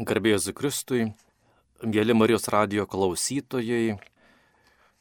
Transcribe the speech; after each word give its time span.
Garbėjus 0.00 0.46
Kristui, 0.56 1.10
mėly 1.84 2.14
Marijos 2.16 2.46
radio 2.48 2.86
klausytojai, 2.88 3.98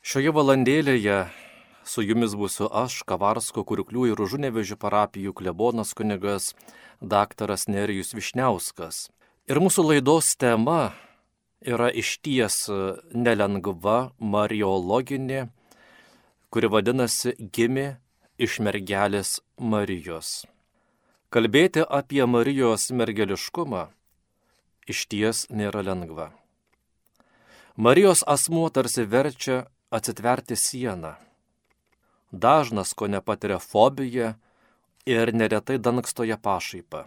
šioje 0.04 0.32
valandėlėje 0.36 1.20
su 1.88 2.04
jumis 2.04 2.34
būsiu 2.36 2.68
aš, 2.68 2.98
Kavarsko, 3.08 3.64
Kurklių 3.64 4.10
ir 4.10 4.20
Užunevežių 4.20 4.76
parapijų 4.82 5.32
klebonas 5.40 5.94
kunigas 5.96 6.50
daktaras 7.00 7.70
Nerijus 7.72 8.12
Višniauskas. 8.12 9.06
Ir 9.48 9.62
mūsų 9.64 9.86
laidos 9.88 10.34
tema 10.36 10.92
yra 11.64 11.88
išties 11.88 12.66
nelengva 13.16 14.12
mariologinė, 14.20 15.46
kuri 16.52 16.72
vadinasi 16.76 17.38
Gimė 17.40 17.94
iš 18.36 18.60
mergelės 18.60 19.38
Marijos. 19.56 20.44
Kalbėti 21.32 21.88
apie 21.88 22.26
Marijos 22.28 22.90
mergeliškumą 22.92 23.86
iš 24.90 25.06
ties 25.12 25.46
nėra 25.50 25.86
lengva. 25.86 26.32
Marijos 27.78 28.26
asmuo 28.28 28.68
tarsi 28.74 29.06
verčia 29.06 29.64
atsitverti 29.92 30.58
sieną. 30.60 31.14
Dažnas, 32.32 32.94
ko 32.94 33.08
nepatiria 33.08 33.60
fobiją 33.60 34.34
ir 35.06 35.32
neretai 35.34 35.78
dangstoja 35.80 36.38
pašaipą. 36.38 37.06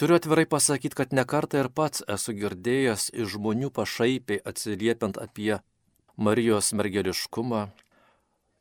Turiu 0.00 0.16
atvirai 0.16 0.46
pasakyti, 0.48 0.96
kad 0.96 1.12
nekartą 1.12 1.60
ir 1.60 1.68
pats 1.68 2.00
esu 2.08 2.32
girdėjęs 2.32 3.10
iš 3.12 3.34
žmonių 3.36 3.68
pašaipiai 3.76 4.40
atsiliepiant 4.48 5.20
apie 5.20 5.60
Marijos 6.16 6.72
mergeliškumą. 6.72 7.66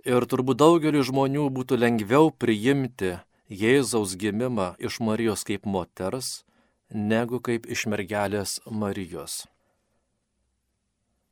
Ir 0.03 0.27
turbūt 0.31 0.59
daugeliu 0.59 0.99
žmonių 1.07 1.47
būtų 1.55 1.79
lengviau 1.79 2.27
priimti 2.35 3.15
Jėzaus 3.47 4.17
gimimą 4.19 4.73
iš 4.83 4.99
Marijos 4.99 5.47
kaip 5.47 5.63
moters, 5.63 6.43
negu 6.89 7.39
kaip 7.39 7.67
iš 7.69 7.85
mergelės 7.89 8.59
Marijos. 8.65 9.45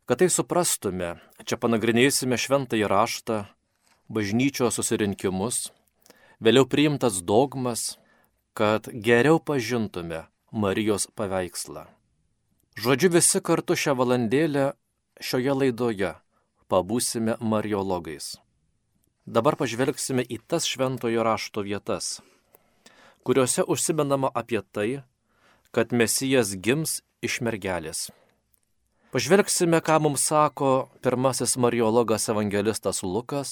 Kad 0.07 0.21
tai 0.21 0.29
suprastume, 0.31 1.17
čia 1.43 1.57
panagrinėsime 1.59 2.37
šventąjį 2.39 2.87
raštą, 2.87 3.43
bažnyčios 4.07 4.77
susirinkimus, 4.79 5.73
vėliau 6.39 6.63
priimtas 6.69 7.19
dogmas, 7.19 7.97
kad 8.55 8.87
geriau 8.87 9.41
pažintume 9.43 10.27
Marijos 10.51 11.09
paveikslą. 11.11 11.87
Žodžiu, 12.77 13.09
visi 13.17 13.41
kartu 13.41 13.75
šią 13.75 13.97
valandėlę 13.97 14.71
šioje 15.19 15.53
laidoje 15.57 16.13
pabūsime 16.71 17.35
mariologais. 17.41 18.37
Dabar 19.27 19.57
pažvelgsime 19.59 20.23
į 20.23 20.39
tas 20.47 20.63
šventojo 20.69 21.25
rašto 21.25 21.65
vietas, 21.65 22.21
kuriuose 23.27 23.65
užsimenama 23.67 24.31
apie 24.31 24.61
tai, 24.71 25.01
kad 25.77 25.91
Mesijas 25.93 26.55
gims 26.57 27.03
iš 27.21 27.35
mergelės. 27.45 28.07
Pažvelgsime, 29.13 29.77
ką 29.77 29.99
mums 30.01 30.23
sako 30.25 30.69
pirmasis 31.05 31.51
mariologas 31.61 32.23
evangelistas 32.33 33.03
Lukas 33.05 33.51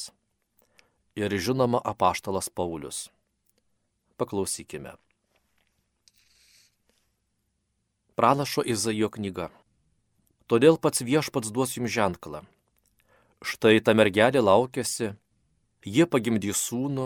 ir 1.13 1.35
žinoma 1.37 1.77
apaštalas 1.85 2.49
Paulius. 2.49 3.11
Paklausykime. 4.17 4.95
Pranašo 8.17 8.65
Izaijo 8.65 9.11
knyga. 9.13 9.51
Todėl 10.49 10.79
pats 10.81 11.05
viešpats 11.05 11.53
duos 11.53 11.75
jums 11.77 11.93
ženklą. 11.93 12.41
Štai 13.45 13.77
ta 13.85 13.93
mergelė 13.93 14.41
laukėsi, 14.41 15.11
jie 15.85 16.09
pagimdys 16.09 16.57
sūnų 16.71 17.05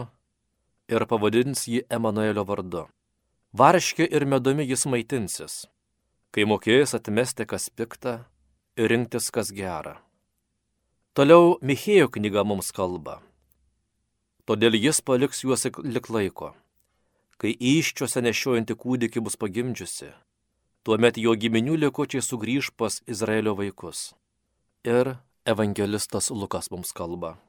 ir 0.96 1.08
pavadins 1.12 1.66
jį 1.68 1.84
Emanuelio 1.92 2.48
vardu. 2.48 2.86
Varškė 3.50 4.06
ir 4.06 4.28
medumi 4.30 4.62
jis 4.70 4.86
maitinsis, 4.86 5.54
kai 6.30 6.44
mokės 6.46 6.94
atmesti 6.94 7.48
kas 7.50 7.66
piktą 7.74 8.20
ir 8.78 8.92
rinktis 8.94 9.32
kas 9.34 9.50
gerą. 9.50 9.96
Toliau 11.18 11.58
Michėjo 11.66 12.12
knyga 12.14 12.44
mums 12.46 12.70
kalba. 12.70 13.24
Todėl 14.46 14.78
jis 14.78 15.02
paliks 15.02 15.42
juos 15.42 15.66
lik 15.66 16.12
laiko, 16.14 16.54
kai 17.42 17.56
iščiose 17.58 18.22
nešiojantį 18.22 18.78
kūdikį 18.78 19.26
bus 19.26 19.36
pagimdžiusi, 19.42 20.14
tuomet 20.86 21.18
jo 21.18 21.34
giminių 21.34 21.82
likučiai 21.90 22.22
sugrįž 22.22 22.70
pas 22.78 23.02
Izraelio 23.10 23.58
vaikus. 23.58 24.14
Ir 24.86 25.18
evangelistas 25.50 26.30
Lukas 26.30 26.70
mums 26.70 26.94
kalba. 26.94 27.40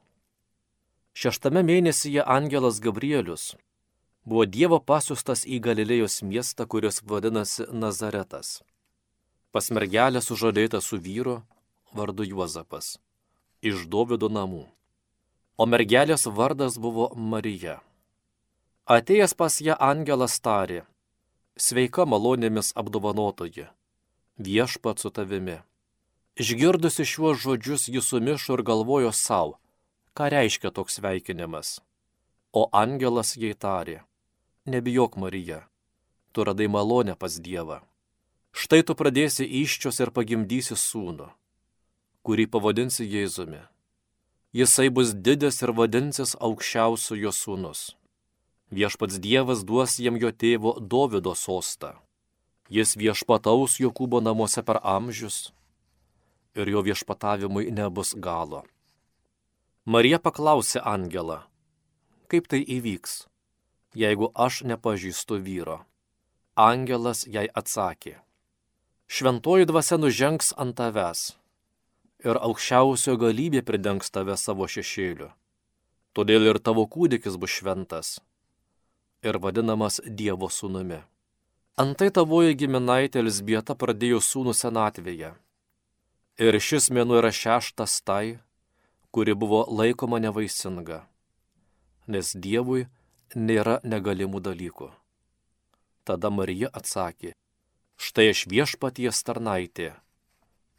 Šeštame 1.13 1.61
mėnesyje 1.61 2.25
angelas 2.25 2.81
Gabrielius 2.81 3.51
buvo 4.25 4.45
Dievo 4.45 4.79
pasiustas 4.79 5.45
į 5.45 5.59
Galilėjos 5.63 6.21
miestą, 6.21 6.67
kuris 6.67 7.01
vadinasi 7.03 7.67
Nazaretas. 7.71 8.61
Pas 9.51 9.67
mergelę 9.71 10.21
sužadėta 10.21 10.81
su 10.81 10.97
vyru 10.97 11.41
vardu 11.93 12.23
Juozapas, 12.23 12.97
iš 13.61 13.87
Dovido 13.87 14.29
namų. 14.29 14.65
O 15.57 15.67
mergelės 15.67 16.25
vardas 16.25 16.77
buvo 16.79 17.11
Marija. 17.15 17.81
Atėjęs 18.87 19.35
pas 19.37 19.59
ją 19.61 19.75
angelas 19.77 20.39
tarė, 20.41 20.85
sveika 21.55 22.05
malonėmis 22.07 22.71
apdovanotoji, 22.75 23.67
viešpat 24.41 25.03
su 25.03 25.11
tavimi. 25.13 25.59
Išgirdusi 26.39 27.05
šiuos 27.05 27.41
žodžius 27.43 27.89
jis 27.91 28.07
sumišo 28.07 28.55
ir 28.57 28.63
galvojo 28.65 29.11
savo, 29.13 29.59
ką 30.17 30.31
reiškia 30.31 30.71
toks 30.71 30.97
sveikinimas. 30.97 31.79
O 32.51 32.65
angelas 32.71 33.35
jai 33.37 33.53
tarė, 33.53 34.01
nebijok 34.65 35.15
Marija, 35.15 35.67
tu 36.31 36.43
radai 36.43 36.67
malonę 36.67 37.15
pas 37.15 37.39
Dievą. 37.39 37.81
Štai 38.51 38.83
tu 38.83 38.93
pradėsi 38.99 39.47
iščios 39.47 40.01
ir 40.03 40.11
pagimdysi 40.11 40.75
sūnų, 40.75 41.29
kurį 42.27 42.45
pavadinsi 42.51 43.07
Jėzumi. 43.07 43.63
Jisai 44.51 44.89
bus 44.91 45.13
didis 45.15 45.61
ir 45.63 45.71
vadinsis 45.71 46.35
aukščiausiu 46.35 47.15
jo 47.15 47.31
sūnus. 47.31 47.95
Viešpats 48.71 49.19
Dievas 49.23 49.63
duos 49.63 49.97
jam 49.99 50.19
jo 50.19 50.31
tėvo 50.31 50.75
Dovido 50.79 51.33
sostą. 51.35 51.95
Jis 52.69 52.95
viešpataus 52.99 53.79
Jokūbo 53.79 54.21
namuose 54.23 54.63
per 54.63 54.79
amžius 54.83 55.51
ir 56.55 56.67
jo 56.67 56.83
viešpatavimui 56.83 57.71
nebus 57.71 58.13
galo. 58.15 58.63
Marija 59.85 60.19
paklausė 60.19 60.83
Angelą, 60.83 61.41
kaip 62.27 62.47
tai 62.51 62.59
įvyks 62.63 63.30
jeigu 63.93 64.31
aš 64.35 64.63
nepažįstu 64.63 65.39
vyro. 65.43 65.81
Angelas 66.55 67.25
jai 67.27 67.47
atsakė, 67.47 68.17
šventoji 69.07 69.67
dvasia 69.69 69.97
nužengs 69.97 70.51
ant 70.59 70.75
tavęs 70.77 71.31
ir 72.25 72.37
aukščiausio 72.37 73.15
galybė 73.17 73.63
pridengs 73.65 74.11
tave 74.13 74.35
savo 74.37 74.67
šešėliu. 74.69 75.31
Todėl 76.13 76.51
ir 76.51 76.59
tavo 76.59 76.83
kūdikis 76.91 77.37
bus 77.39 77.55
šventas 77.55 78.19
ir 79.23 79.37
vadinamas 79.37 80.01
Dievo 80.05 80.49
sūnumi. 80.49 80.99
Antai 81.79 82.09
tavoji 82.13 82.57
giminaitė 82.57 83.21
Elsbieta 83.21 83.77
pradėjo 83.79 84.19
sūnų 84.21 84.53
senatvėje. 84.57 85.31
Ir 86.41 86.57
šis 86.59 86.89
mėnuo 86.91 87.19
yra 87.21 87.31
šeštas 87.31 88.01
tai, 88.05 88.39
kuri 89.11 89.35
buvo 89.37 89.63
laikoma 89.69 90.19
nevaisinga. 90.23 91.03
Nes 92.11 92.33
Dievui 92.35 92.87
nėra 93.35 93.79
negalimų 93.83 94.41
dalykų. 94.43 94.89
Tada 96.03 96.31
Marija 96.33 96.69
atsakė, 96.73 97.33
štai 97.95 98.31
aš 98.33 98.45
viešpaties 98.49 99.21
tarnaitė, 99.23 99.93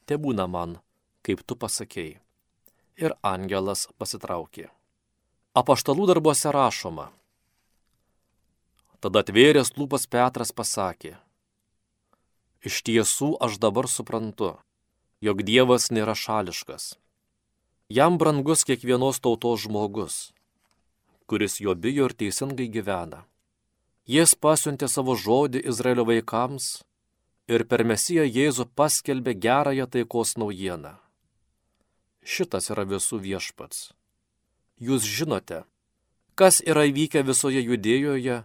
te 0.06 0.18
būna 0.18 0.48
man, 0.50 0.78
kaip 1.22 1.44
tu 1.46 1.56
pasakėjai. 1.56 2.18
Ir 3.00 3.14
angelas 3.24 3.86
pasitraukė. 3.98 4.68
Apaštalų 5.56 6.10
darbuose 6.10 6.52
rašoma. 6.52 7.08
Tada 9.00 9.22
atvėręs 9.24 9.72
lūpas 9.78 10.04
Petras 10.06 10.52
pasakė, 10.52 11.16
iš 12.62 12.82
tiesų 12.86 13.32
aš 13.42 13.58
dabar 13.58 13.88
suprantu, 13.88 14.52
jog 15.24 15.42
Dievas 15.42 15.90
nėra 15.90 16.14
šališkas. 16.14 16.94
Jam 17.88 18.20
brangus 18.20 18.62
kiekvienos 18.68 19.18
tautos 19.24 19.64
žmogus 19.64 20.30
kuris 21.32 21.60
jo 21.64 21.72
bijo 21.74 22.04
ir 22.04 22.12
teisingai 22.12 22.66
gyvena. 22.68 23.22
Jis 24.04 24.34
pasiuntė 24.36 24.84
savo 24.92 25.14
žodį 25.16 25.62
Izraelio 25.70 26.04
vaikams 26.04 26.66
ir 27.48 27.64
per 27.70 27.86
Mesiją 27.88 28.26
Jėzų 28.28 28.66
paskelbė 28.76 29.32
gerąją 29.44 29.86
taikos 29.94 30.34
naujieną. 30.36 30.90
Šitas 32.32 32.68
yra 32.74 32.84
visų 32.90 33.22
viešpats. 33.24 33.94
Jūs 34.76 35.06
žinote, 35.08 35.62
kas 36.36 36.60
yra 36.60 36.84
įvykę 36.90 37.24
visoje 37.24 37.64
judėjoje, 37.64 38.42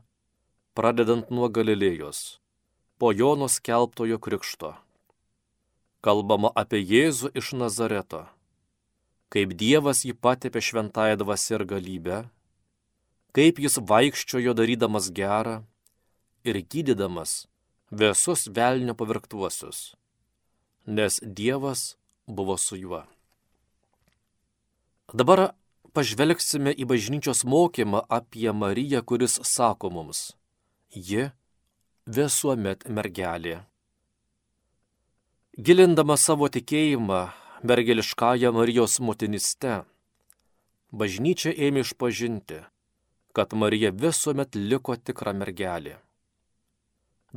pradedant 0.71 1.27
nuo 1.27 1.51
Galilėjos, 1.51 2.39
po 2.95 3.11
Jono 3.11 3.51
skelbtojo 3.51 4.15
krikšto. 4.15 4.71
Kalbama 5.99 6.55
apie 6.55 6.79
Jėzų 6.79 7.35
iš 7.35 7.51
Nazareto, 7.59 8.23
kaip 9.27 9.59
Dievas 9.59 10.07
jį 10.07 10.15
patepė 10.15 10.63
šventąją 10.63 11.19
dvasę 11.25 11.59
ir 11.59 11.67
galybę, 11.75 12.23
kaip 13.37 13.59
jis 13.61 13.75
vaikščiojo 13.89 14.55
darydamas 14.57 15.11
gerą 15.13 15.59
ir 16.49 16.57
gydydamas 16.73 17.33
visus 17.91 18.47
velnio 18.49 18.95
pavirktuosius, 18.97 19.93
nes 20.87 21.19
Dievas 21.21 21.83
buvo 22.25 22.55
su 22.57 22.79
juo. 22.81 23.03
Dabar 25.13 25.51
pažvelgsime 25.93 26.73
į 26.73 26.87
bažnyčios 26.89 27.43
mokymą 27.45 28.01
apie 28.09 28.49
Mariją, 28.51 29.03
kuris 29.05 29.37
sako 29.45 29.91
mums, 29.93 30.21
ji 30.89 31.27
visuomet 32.09 32.87
mergelė. 32.89 33.59
Gilindama 35.57 36.17
savo 36.17 36.49
tikėjimą 36.49 37.21
mergeliškąją 37.61 38.49
Marijos 38.57 38.97
motiniste, 38.97 39.83
bažnyčia 40.89 41.53
ėmė 41.53 41.85
išpažinti, 41.85 42.59
kad 43.37 43.53
Marija 43.53 43.93
visuomet 43.93 44.57
liko 44.57 44.97
tikra 44.97 45.29
mergelė. 45.37 46.01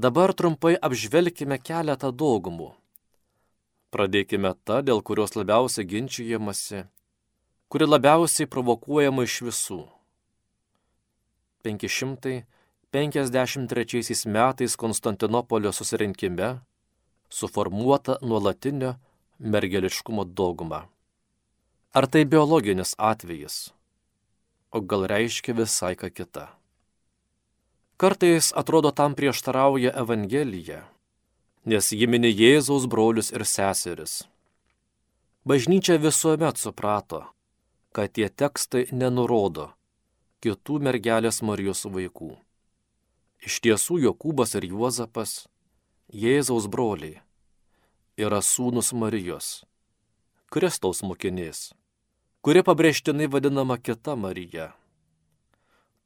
Dabar 0.00 0.32
trumpai 0.32 0.80
apžvelkime 0.86 1.58
keletą 1.60 2.08
dogmų. 2.22 2.70
Pradėkime 3.92 4.54
tą, 4.64 4.80
dėl 4.86 5.02
kurios 5.04 5.36
labiausiai 5.36 5.84
ginčiamasi, 5.90 6.80
kuri 7.68 7.84
labiausiai 7.90 8.48
provokuojama 8.54 9.26
iš 9.28 9.34
visų. 9.48 9.80
553 11.68 14.26
metais 14.36 14.76
Konstantinopolio 14.84 15.72
susirinkime 15.80 16.48
suformuota 17.28 18.16
nuolatinio 18.22 18.94
mergeliškumo 19.38 20.24
dogma. 20.24 20.80
Ar 21.92 22.06
tai 22.06 22.24
biologinis 22.24 22.94
atvejis? 22.96 23.79
O 24.70 24.80
gal 24.80 25.06
reiškia 25.10 25.54
visai 25.58 25.96
ką 25.98 26.10
kitą? 26.14 26.46
Kartais 28.00 28.52
atrodo 28.56 28.92
tam 28.94 29.16
prieštarauja 29.18 29.90
Evangelija, 30.02 30.84
nes 31.66 31.90
ji 31.92 32.06
mini 32.06 32.30
Jėzaus 32.30 32.86
brolius 32.86 33.32
ir 33.34 33.42
seseris. 33.44 34.22
Bažnyčia 35.44 35.98
visuomet 35.98 36.56
suprato, 36.56 37.24
kad 37.92 38.14
tie 38.14 38.28
tekstai 38.30 38.86
nenurodo 38.92 39.72
kitų 40.40 40.78
mergelės 40.86 41.42
Marijos 41.42 41.82
vaikų. 41.84 42.30
Iš 43.44 43.58
tiesų 43.66 43.98
Jokūbas 44.06 44.54
ir 44.56 44.70
Juozapas, 44.70 45.48
Jėzaus 46.14 46.70
broliai, 46.70 47.18
yra 48.16 48.40
sūnus 48.44 48.94
Marijos, 48.94 49.64
Kristaus 50.48 51.02
mokinys, 51.02 51.72
kuri 52.40 52.62
pabrėžtinai 52.64 53.28
vadinama 53.28 53.76
kita 53.76 54.16
Marija. 54.16 54.72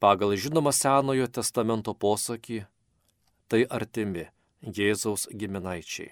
Pagal 0.03 0.35
žinomą 0.37 0.73
Senojo 0.75 1.29
testamento 1.31 1.95
posakį, 1.95 2.65
tai 3.49 3.63
artimi 3.71 4.27
Jėzaus 4.65 5.29
giminaičiai. 5.31 6.11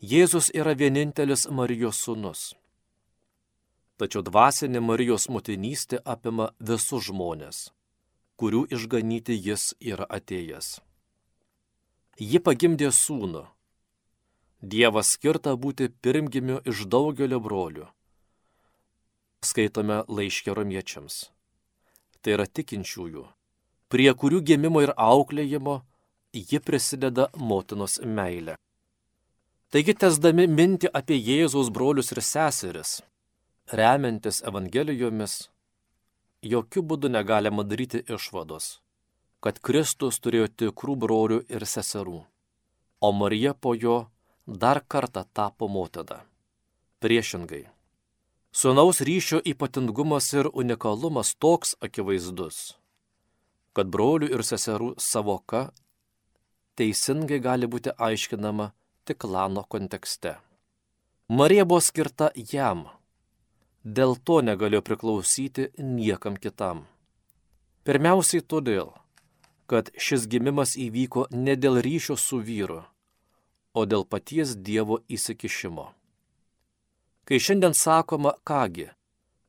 Jėzus 0.00 0.50
yra 0.52 0.74
vienintelis 0.76 1.46
Marijos 1.48 2.00
sūnus. 2.04 2.52
Tačiau 4.00 4.24
dvasinė 4.26 4.80
Marijos 4.82 5.28
motinystė 5.30 6.00
apima 6.04 6.50
visus 6.58 7.06
žmonės, 7.08 7.68
kurių 8.40 8.64
išganyti 8.74 9.36
jis 9.38 9.74
yra 9.80 10.08
atėjęs. 10.08 10.80
Ji 12.18 12.40
pagimdė 12.40 12.90
sūnų, 12.94 13.44
Dievas 14.64 15.10
skirta 15.12 15.52
būti 15.60 15.90
pirmgimiu 16.00 16.62
iš 16.64 16.86
daugelio 16.88 17.36
brolių. 17.46 17.84
Skaitome 19.54 20.00
laiškė 20.10 20.50
romiečiams. 20.58 21.16
Tai 22.18 22.32
yra 22.34 22.44
tikinčiųjų, 22.58 23.20
prie 23.86 24.10
kurių 24.18 24.40
gimimo 24.48 24.80
ir 24.82 24.90
auklėjimo 24.98 25.76
ji 26.34 26.58
prisideda 26.58 27.28
motinos 27.38 28.00
meilė. 28.02 28.56
Taigi, 29.70 29.94
tesdami 29.94 30.48
minti 30.50 30.90
apie 31.00 31.20
Jėzaus 31.20 31.70
brolius 31.70 32.10
ir 32.10 32.20
seseris, 32.26 32.96
remiantis 33.70 34.40
Evangelijomis, 34.42 35.36
jokių 36.42 36.82
būdų 36.90 37.12
negalima 37.14 37.62
daryti 37.62 38.02
išvados, 38.10 38.80
kad 39.38 39.62
Kristus 39.62 40.18
turėjo 40.18 40.50
tikrų 40.64 40.98
brolių 41.06 41.38
ir 41.46 41.68
seserų, 41.76 42.24
o 42.98 43.14
Marija 43.22 43.54
po 43.54 43.78
jo 43.78 44.00
dar 44.66 44.82
kartą 44.82 45.22
tapo 45.30 45.70
motina. 45.70 46.24
Priešingai. 46.98 47.68
Sūnaus 48.54 49.00
ryšio 49.02 49.40
ypatingumas 49.50 50.28
ir 50.38 50.46
unikalumas 50.54 51.32
toks 51.42 51.72
akivaizdus, 51.82 52.58
kad 53.74 53.88
brolių 53.90 54.28
ir 54.36 54.44
seserų 54.46 54.92
savoka 55.02 55.62
teisingai 56.78 57.40
gali 57.42 57.66
būti 57.72 57.90
aiškinama 58.08 58.68
tik 59.10 59.18
klano 59.24 59.64
kontekste. 59.74 60.36
Marija 61.26 61.64
buvo 61.66 61.80
skirta 61.82 62.28
jam, 62.52 62.84
dėl 63.82 64.14
to 64.22 64.38
negalėjo 64.46 64.84
priklausyti 64.86 65.66
niekam 65.90 66.38
kitam. 66.38 66.84
Pirmiausiai 67.82 68.46
todėl, 68.54 68.94
kad 69.66 69.90
šis 69.98 70.30
gimimas 70.30 70.78
įvyko 70.78 71.26
ne 71.34 71.58
dėl 71.58 71.82
ryšio 71.82 72.14
su 72.14 72.38
vyru, 72.38 72.84
o 73.74 73.82
dėl 73.82 74.06
paties 74.06 74.54
Dievo 74.54 75.02
įsikišimo. 75.10 75.90
Kai 77.24 77.40
šiandien 77.40 77.72
sakoma, 77.72 78.34
kągi, 78.44 78.90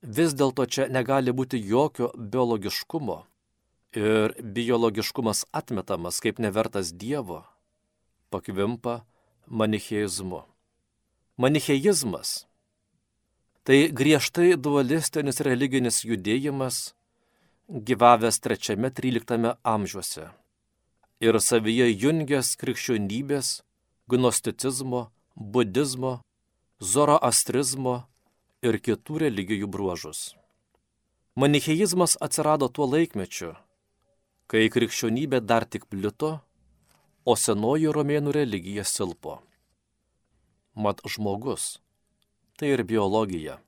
vis 0.02 0.36
dėlto 0.38 0.66
čia 0.72 0.88
negali 0.88 1.34
būti 1.36 1.60
jokio 1.60 2.12
biologiškumo 2.16 3.18
ir 4.00 4.36
biologiškumas 4.40 5.46
atmetamas 5.52 6.22
kaip 6.24 6.40
nevertas 6.40 6.94
Dievo, 6.96 7.44
pakvimpa 8.32 9.04
manicheizmu. 9.48 10.44
Manicheizmas 11.38 12.46
tai 13.66 13.90
griežtai 13.92 14.54
dualistinis 14.56 15.42
religinis 15.44 16.04
judėjimas, 16.06 16.94
gyvavęs 17.68 18.38
3-13 18.40 19.56
amžiuose 19.66 20.30
ir 21.24 21.40
savyje 21.42 21.88
jungęs 21.90 22.54
krikščionybės 22.62 23.64
gnosticizmo, 24.12 25.08
budizmo, 25.36 26.20
zoroastrizmo 26.86 27.96
ir 28.66 28.78
kitų 28.86 29.26
religijų 29.26 29.68
bruožus. 29.72 30.36
Manicheizmas 31.36 32.16
atsirado 32.22 32.70
tuo 32.70 32.88
laikmečiu, 32.88 33.56
kai 34.48 34.70
krikščionybė 34.72 35.42
dar 35.42 35.66
tik 35.66 35.90
plito, 35.92 36.40
o 37.26 37.36
senoji 37.36 37.92
romėnų 37.98 38.36
religija 38.38 38.86
silpo. 38.86 39.40
Mat 40.76 41.02
žmogus- 41.10 41.80
tai 42.58 42.72
ir 42.76 42.84
biologija. 42.84 43.60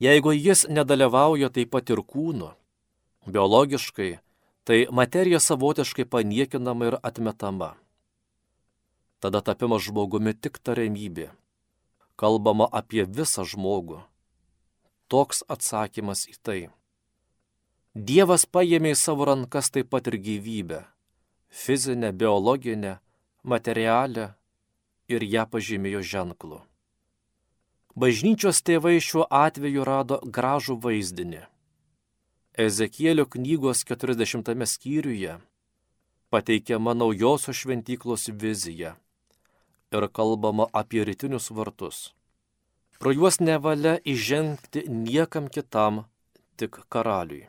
Jeigu 0.00 0.32
jis 0.32 0.66
nedalyvauja 0.68 1.50
taip 1.50 1.70
pat 1.70 1.90
ir 1.90 2.02
kūnu, 2.02 2.54
biologiškai, 3.26 4.18
tai 4.64 4.86
materija 4.90 5.38
savotiškai 5.38 6.04
paniekinama 6.04 6.86
ir 6.86 6.96
atmetama 7.02 7.76
tada 9.22 9.38
tapimas 9.38 9.84
žmogumi 9.86 10.34
tik 10.34 10.58
tariamybė. 10.66 11.28
Kalbama 12.16 12.68
apie 12.70 13.04
visą 13.06 13.44
žmogų. 13.48 14.02
Toks 15.08 15.42
atsakymas 15.48 16.26
į 16.28 16.36
tai. 16.42 16.60
Dievas 17.94 18.46
paėmė 18.48 18.94
į 18.94 18.98
savo 18.98 19.26
rankas 19.28 19.68
taip 19.70 19.90
pat 19.92 20.06
ir 20.08 20.16
gyvybę- 20.16 20.84
fizinę, 21.62 22.12
biologinę, 22.12 22.98
materialę 23.44 24.34
ir 25.08 25.22
ją 25.22 25.44
pažymėjo 25.46 26.00
ženklu. 26.00 26.60
Bažnyčios 27.96 28.62
tėvai 28.64 28.96
šiuo 29.04 29.26
atveju 29.28 29.84
rado 29.84 30.16
gražų 30.24 30.78
vaizdinį. 30.80 31.42
Ezekielio 32.56 33.26
knygos 33.26 33.84
40 33.84 34.66
skyriuje 34.66 35.40
pateikiama 36.32 36.94
naujosios 36.94 37.56
šventyklos 37.56 38.28
vizija 38.32 38.96
ir 39.92 40.08
kalbama 40.08 40.66
apie 40.72 41.04
rytinius 41.04 41.50
vartus. 41.50 42.12
Pro 42.98 43.12
juos 43.12 43.40
nevalia 43.40 43.98
įžengti 44.04 44.86
niekam 44.88 45.48
kitam, 45.52 46.04
tik 46.56 46.78
karaliui. 46.88 47.48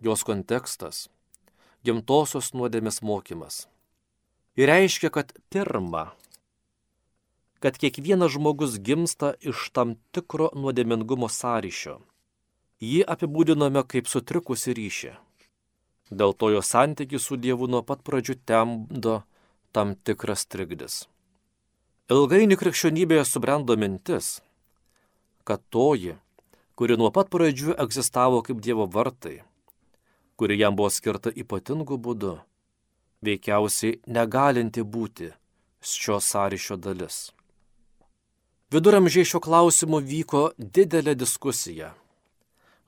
Jos 0.00 0.22
kontekstas- 0.22 1.08
gimtosios 1.84 2.54
nuodėmės 2.54 3.02
mokymas. 3.02 3.66
Ir 4.54 4.70
reiškia, 4.70 5.10
kad 5.10 5.34
pirma, 5.50 6.12
kad 7.58 7.78
kiekvienas 7.78 8.30
žmogus 8.30 8.78
gimsta 8.78 9.34
iš 9.40 9.70
tam 9.72 9.96
tikro 10.12 10.50
nuodėmingumo 10.54 11.26
sąryšio. 11.26 12.00
Jį 12.80 13.04
apibūdiname 13.04 13.84
kaip 13.88 14.06
sutrikusi 14.06 14.74
ryšį. 14.74 15.16
Dėl 16.12 16.32
to 16.38 16.50
jo 16.50 16.62
santykių 16.62 17.18
su 17.18 17.36
Dievu 17.36 17.66
nuo 17.66 17.82
pat 17.82 18.04
pradžių 18.04 18.34
temdo 18.46 19.24
tam 19.74 19.94
tikras 20.06 20.46
trikdis. 20.46 21.02
Ilgainiui 22.14 22.58
krikščionybėje 22.60 23.24
subrendo 23.26 23.74
mintis, 23.80 24.38
kad 25.48 25.62
toji, 25.74 26.14
kuri 26.78 26.98
nuo 27.00 27.10
pat 27.14 27.30
pradžių 27.32 27.74
egzistavo 27.84 28.42
kaip 28.46 28.60
Dievo 28.62 28.86
vartai, 28.96 29.38
kuri 30.38 30.58
jam 30.60 30.76
buvo 30.78 30.90
skirta 30.94 31.32
ypatingu 31.32 31.98
būdu, 32.06 32.36
veikiausiai 33.24 33.98
negalinti 34.06 34.84
būti 34.84 35.30
šio 35.94 36.20
sąryšio 36.20 36.76
dalis. 36.76 37.18
Viduramžiai 38.74 39.26
šio 39.28 39.40
klausimu 39.42 40.00
vyko 40.02 40.44
didelė 40.58 41.16
diskusija. 41.18 41.92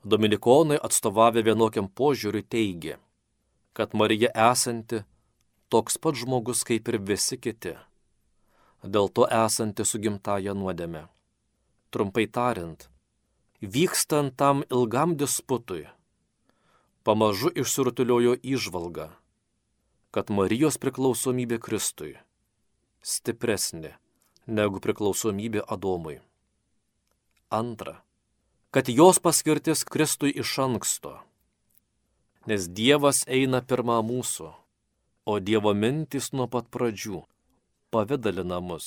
Dominikonai 0.07 0.79
atstovavę 0.83 1.43
vienokiam 1.43 1.87
požiūriui 1.89 2.45
teigė, 2.47 2.97
kad 3.73 3.93
Marija 3.97 4.31
esanti 4.51 5.03
toks 5.69 5.99
pat 6.01 6.15
žmogus 6.15 6.63
kaip 6.67 6.87
ir 6.87 7.01
visi 7.03 7.37
kiti 7.37 7.75
dėl 8.83 9.09
to 9.09 9.25
esanti 9.27 9.85
su 9.85 9.99
gimtaja 9.99 10.53
nuodėme. 10.53 11.07
Trumpai 11.91 12.27
tariant, 12.27 12.89
vykstant 13.61 14.35
tam 14.37 14.63
ilgam 14.69 15.15
disputui, 15.17 15.87
pamažu 17.03 17.49
išsirutuliojo 17.49 18.35
įžvalga, 18.43 19.09
kad 20.11 20.29
Marijos 20.29 20.77
priklausomybė 20.81 21.59
Kristui 21.63 22.17
stipresnė 23.01 23.95
negu 24.47 24.81
priklausomybė 24.83 25.63
Adomui. 25.67 26.19
Antra, 27.51 28.01
kad 28.71 28.91
jos 28.91 29.19
paskirtis 29.23 29.85
Kristui 29.87 30.33
iš 30.35 30.57
anksto, 30.59 31.15
nes 32.47 32.67
Dievas 32.67 33.23
eina 33.27 33.61
pirmą 33.63 34.01
mūsų, 34.03 34.51
o 35.27 35.39
Dievo 35.43 35.73
mintis 35.75 36.31
nuo 36.31 36.47
pat 36.47 36.69
pradžių 36.71 37.19
pavydalina 37.91 38.61
mus. 38.63 38.85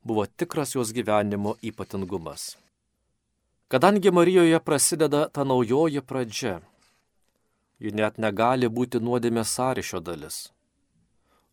Buvo 0.00 0.24
tikras 0.24 0.72
jos 0.76 0.92
gyvenimo 0.96 1.58
ypatingumas. 1.60 2.54
Kadangi 3.68 4.10
Marijoje 4.10 4.60
prasideda 4.64 5.26
ta 5.28 5.44
naujoji 5.44 6.00
pradžia, 6.00 6.54
ji 7.80 7.92
net 7.92 8.16
negali 8.16 8.68
būti 8.68 9.00
nuodėmės 9.04 9.52
sąryšio 9.58 10.00
dalis. 10.00 10.38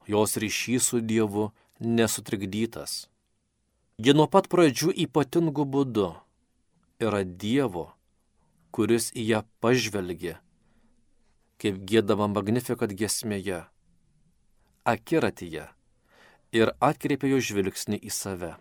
Jos 0.08 0.38
ryšys 0.40 0.88
su 0.92 1.02
Dievu 1.04 1.50
nesutrikdytas. 1.80 3.10
Ji 4.00 4.16
nuo 4.16 4.30
pat 4.32 4.48
pradžių 4.48 4.94
ypatingų 5.08 5.68
būdų 5.76 6.08
yra 7.04 7.22
Dievo, 7.28 7.90
kuris 8.72 9.12
į 9.12 9.28
ją 9.34 9.44
pažvelgė, 9.60 10.38
kaip 11.62 11.78
gėdama 11.86 12.26
magnifikat 12.32 12.96
gesmėje, 12.98 13.62
akiratyje 14.88 15.68
ir 16.58 16.74
atkreipė 16.82 17.30
jo 17.36 17.40
žvilgsnį 17.48 18.00
į 18.02 18.12
save. 18.12 18.56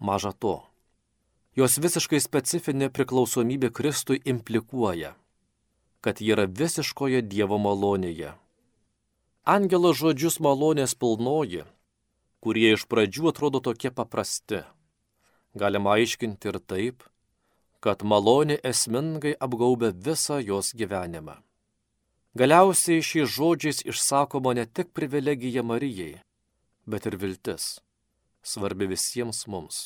Maža 0.00 0.32
to, 0.32 0.62
jos 1.58 1.78
visiškai 1.82 2.20
specifinė 2.24 2.88
priklausomybė 2.94 3.70
Kristui 3.74 4.20
implikuoja, 4.32 5.14
kad 6.00 6.22
ji 6.22 6.32
yra 6.34 6.46
visiškoje 6.46 7.22
Dievo 7.26 7.58
malonėje. 7.60 8.32
Angelo 9.48 9.92
žodžius 9.96 10.38
malonės 10.44 10.94
pilnoji, 10.94 11.64
kurie 12.44 12.72
iš 12.76 12.86
pradžių 12.86 13.32
atrodo 13.32 13.60
tokie 13.64 13.90
paprasti, 13.90 14.62
galima 15.58 15.96
aiškinti 15.98 16.52
ir 16.52 16.60
taip, 16.60 17.02
kad 17.80 18.02
malonė 18.02 18.58
esmingai 18.62 19.34
apgaubia 19.34 19.90
visą 19.92 20.38
jos 20.42 20.74
gyvenimą. 20.78 21.38
Galiausiai 22.38 23.02
šiais 23.02 23.30
žodžiais 23.34 23.80
išsakoma 23.82 24.52
ne 24.54 24.62
tik 24.66 24.92
privilegija 24.94 25.64
Marijai, 25.66 26.20
bet 26.86 27.06
ir 27.10 27.16
viltis, 27.18 27.80
svarbi 28.46 28.86
visiems 28.86 29.40
mums. 29.50 29.78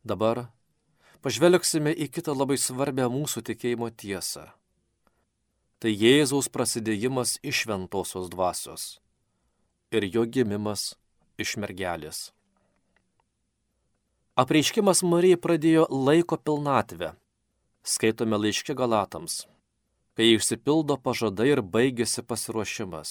Dabar 0.00 0.46
pažvelgsime 1.20 1.92
į 1.92 2.06
kitą 2.14 2.32
labai 2.32 2.56
svarbę 2.56 3.04
mūsų 3.12 3.42
tikėjimo 3.50 3.90
tiesą. 4.00 4.46
Tai 5.78 5.92
Jėzaus 5.92 6.48
prasidėjimas 6.48 7.36
iš 7.42 7.66
šventosios 7.66 8.32
dvasios 8.32 8.86
ir 9.92 10.08
jo 10.08 10.24
gimimas 10.24 10.94
iš 11.36 11.58
mergelės. 11.60 12.30
Apreiškimas 14.40 15.04
Marijai 15.04 15.36
pradėjo 15.36 15.84
laiko 15.90 16.40
pilnatvę, 16.40 17.12
skaitome 17.84 18.40
laiškė 18.40 18.78
Galatams, 18.78 19.42
kai 20.18 20.32
išsipildo 20.34 20.96
pažadai 20.98 21.52
ir 21.52 21.60
baigėsi 21.62 22.24
pasiruošimas. 22.26 23.10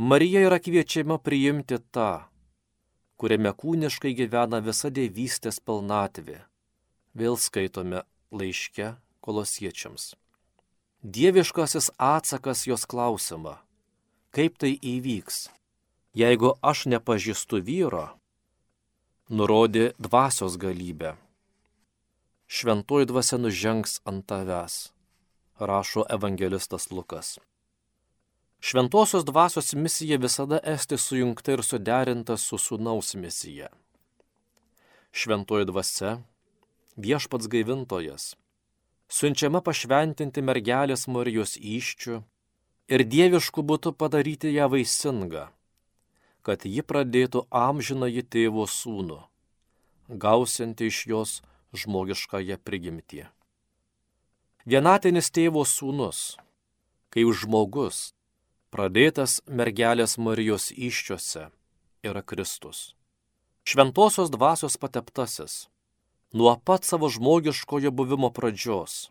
Marija 0.00 0.40
yra 0.46 0.56
kviečiama 0.64 1.18
priimti 1.20 1.76
tą, 1.92 2.24
kuriame 3.20 3.52
kūniškai 3.52 4.14
gyvena 4.16 4.62
visa 4.64 4.88
dievystės 4.88 5.60
pilnatvė. 5.60 6.38
Vėl 7.12 7.36
skaitome 7.36 8.00
laiške 8.32 8.94
kolosiečiams. 9.20 10.14
Dieviškasis 11.04 11.92
atsakas 12.00 12.64
jos 12.70 12.88
klausimą. 12.88 13.58
Kaip 14.32 14.56
tai 14.56 14.72
įvyks? 14.80 15.50
Jeigu 16.16 16.56
aš 16.64 16.88
nepažįstu 16.88 17.60
vyro, 17.60 18.06
nurodė 19.28 19.90
dvasios 20.00 20.56
galybę. 20.56 21.18
Šventoji 22.48 23.12
dvasia 23.12 23.36
nužengs 23.36 24.00
ant 24.08 24.24
tavęs, 24.24 24.86
rašo 25.58 26.04
evangelistas 26.10 26.90
Lukas. 26.90 27.38
Šventosios 28.60 29.24
dvasios 29.24 29.74
misija 29.74 30.16
visada 30.18 30.58
esti 30.64 30.98
sujungta 30.98 31.52
ir 31.52 31.62
suderinta 31.62 32.36
su 32.36 32.58
sunaus 32.58 33.14
misija. 33.14 33.68
Šventoji 35.12 35.64
dvasia, 35.64 36.18
viešpats 36.96 37.46
gaivintojas, 37.48 38.34
siunčiama 39.08 39.62
pašventinti 39.62 40.42
mergelės 40.42 41.06
Marijos 41.06 41.54
iščių 41.56 42.18
ir 42.88 43.06
dievišku 43.14 43.62
būtų 43.62 43.94
padaryti 43.94 44.52
ją 44.56 44.68
vaisingą, 44.74 45.48
kad 46.42 46.66
ji 46.66 46.82
pradėtų 46.82 47.46
amžiną 47.50 48.10
į 48.10 48.26
tėvo 48.26 48.66
sūnų, 48.66 49.22
gausinti 50.08 50.90
iš 50.90 51.06
jos 51.06 51.40
žmogiškąją 51.72 52.58
prigimtį. 52.64 53.26
Vienatinis 54.68 55.30
tėvo 55.32 55.62
sūnus, 55.64 56.36
kai 57.08 57.22
žmogus 57.24 58.10
pradėtas 58.68 59.38
mergelės 59.48 60.18
Marijos 60.20 60.66
iščiose, 60.76 61.46
yra 62.04 62.20
Kristus. 62.20 62.92
Šventosios 63.64 64.28
dvasios 64.28 64.76
pateptasis, 64.76 65.54
nuo 66.36 66.52
pat 66.60 66.84
savo 66.84 67.08
žmogiškojo 67.08 67.94
buvimo 67.96 68.28
pradžios, 68.28 69.08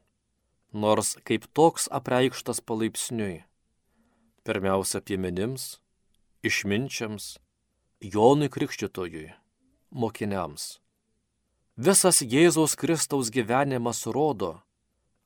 nors 0.77 1.15
kaip 1.25 1.49
toks 1.57 1.89
apreikštas 1.89 2.61
palaipsniui, 2.61 3.41
pirmiausia 4.45 5.01
piemenims, 5.01 5.79
išminčiams, 6.45 7.31
Jonui 8.13 8.51
Krikščitotojui, 8.53 9.33
mokiniams. 9.89 10.69
Visas 11.81 12.21
Jėzaus 12.21 12.77
Kristaus 12.77 13.33
gyvenimas 13.33 14.05
rodo, 14.05 14.59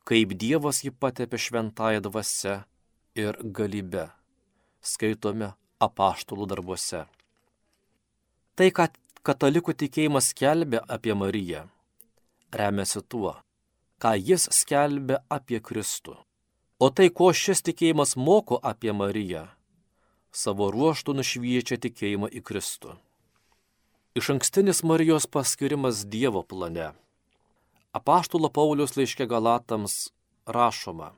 kaip 0.08 0.34
Dievas 0.38 0.82
jį 0.86 0.94
patepė 0.98 1.40
šventąją 1.40 2.02
dvasę 2.08 2.56
ir 3.20 3.38
galybę 3.44 4.10
skaitome 4.82 5.54
apaštalų 5.82 6.48
darbuose. 6.50 7.06
Tai, 8.58 8.68
kad 8.76 8.98
katalikų 9.26 9.76
tikėjimas 9.84 10.32
skelbia 10.34 10.82
apie 10.90 11.14
Mariją, 11.18 11.68
remiasi 12.54 13.02
tuo, 13.08 13.36
ką 14.02 14.16
jis 14.18 14.50
skelbia 14.54 15.22
apie 15.30 15.62
Kristų. 15.62 16.18
O 16.82 16.90
tai, 16.90 17.12
ko 17.14 17.30
šis 17.30 17.62
tikėjimas 17.62 18.16
moko 18.18 18.58
apie 18.58 18.94
Mariją, 18.94 19.46
savo 20.34 20.72
ruoštų 20.74 21.14
nušviečia 21.20 21.78
tikėjimą 21.78 22.32
į 22.34 22.42
Kristų. 22.42 22.96
Iš 24.18 24.34
ankstinis 24.34 24.82
Marijos 24.84 25.28
paskirimas 25.30 26.04
Dievo 26.10 26.42
plane. 26.44 26.90
Apaštulo 27.92 28.48
Paulius 28.48 28.94
laiškė 28.96 29.26
Galatams 29.28 30.14
rašoma, 30.48 31.10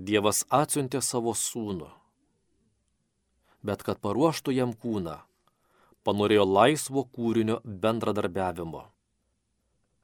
Dievas 0.00 0.38
atsiuntė 0.48 1.02
savo 1.04 1.34
sūnų, 1.36 1.90
bet 3.60 3.84
kad 3.84 4.00
paruoštų 4.00 4.54
jam 4.56 4.72
kūną, 4.72 5.18
panorėjo 6.08 6.46
laisvo 6.48 7.04
kūrinio 7.04 7.58
bendradarbiavimo. 7.64 8.80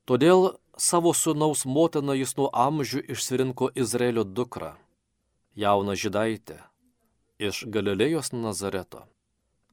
Todėl 0.05 0.51
savo 0.77 1.15
sūnaus 1.17 1.65
motiną 1.65 2.13
jis 2.19 2.37
nuo 2.37 2.53
amžių 2.53 3.01
išsirinko 3.17 3.73
Izraelio 3.73 4.29
dukrą, 4.29 4.75
jauną 5.57 5.97
žydaitę, 5.97 6.61
iš 7.41 7.65
Galilėjos 7.73 8.35
Nazareto. 8.37 9.07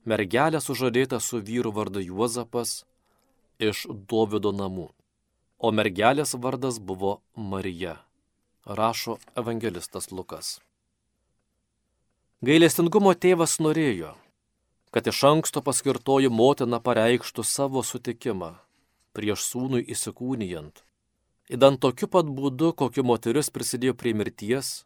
Mergelė 0.08 0.64
sužadėta 0.64 1.20
su 1.20 1.44
vyru 1.44 1.76
vardu 1.76 2.00
Juozapas 2.00 2.86
iš 3.60 3.90
Dovido 3.92 4.56
namų, 4.56 4.94
o 5.58 5.72
mergelės 5.72 6.36
vardas 6.38 6.78
buvo 6.80 7.22
Marija, 7.36 7.98
rašo 8.66 9.18
evangelistas 9.36 10.12
Lukas. 10.12 10.60
Gailestingumo 12.46 13.16
tėvas 13.18 13.58
norėjo, 13.58 14.14
kad 14.94 15.08
iš 15.10 15.24
anksto 15.32 15.64
paskirtoji 15.66 16.30
motina 16.30 16.80
pareikštų 16.80 17.44
savo 17.44 17.82
sutikimą 17.82 18.54
prieš 19.18 19.48
sūnui 19.50 19.82
įsikūnijant. 19.96 20.84
Įdant 21.50 21.82
tokiu 21.82 22.10
pat 22.12 22.30
būdu, 22.30 22.74
kokiu 22.78 23.06
moteris 23.08 23.50
prisidėjo 23.50 23.96
prie 23.98 24.14
mirties, 24.14 24.86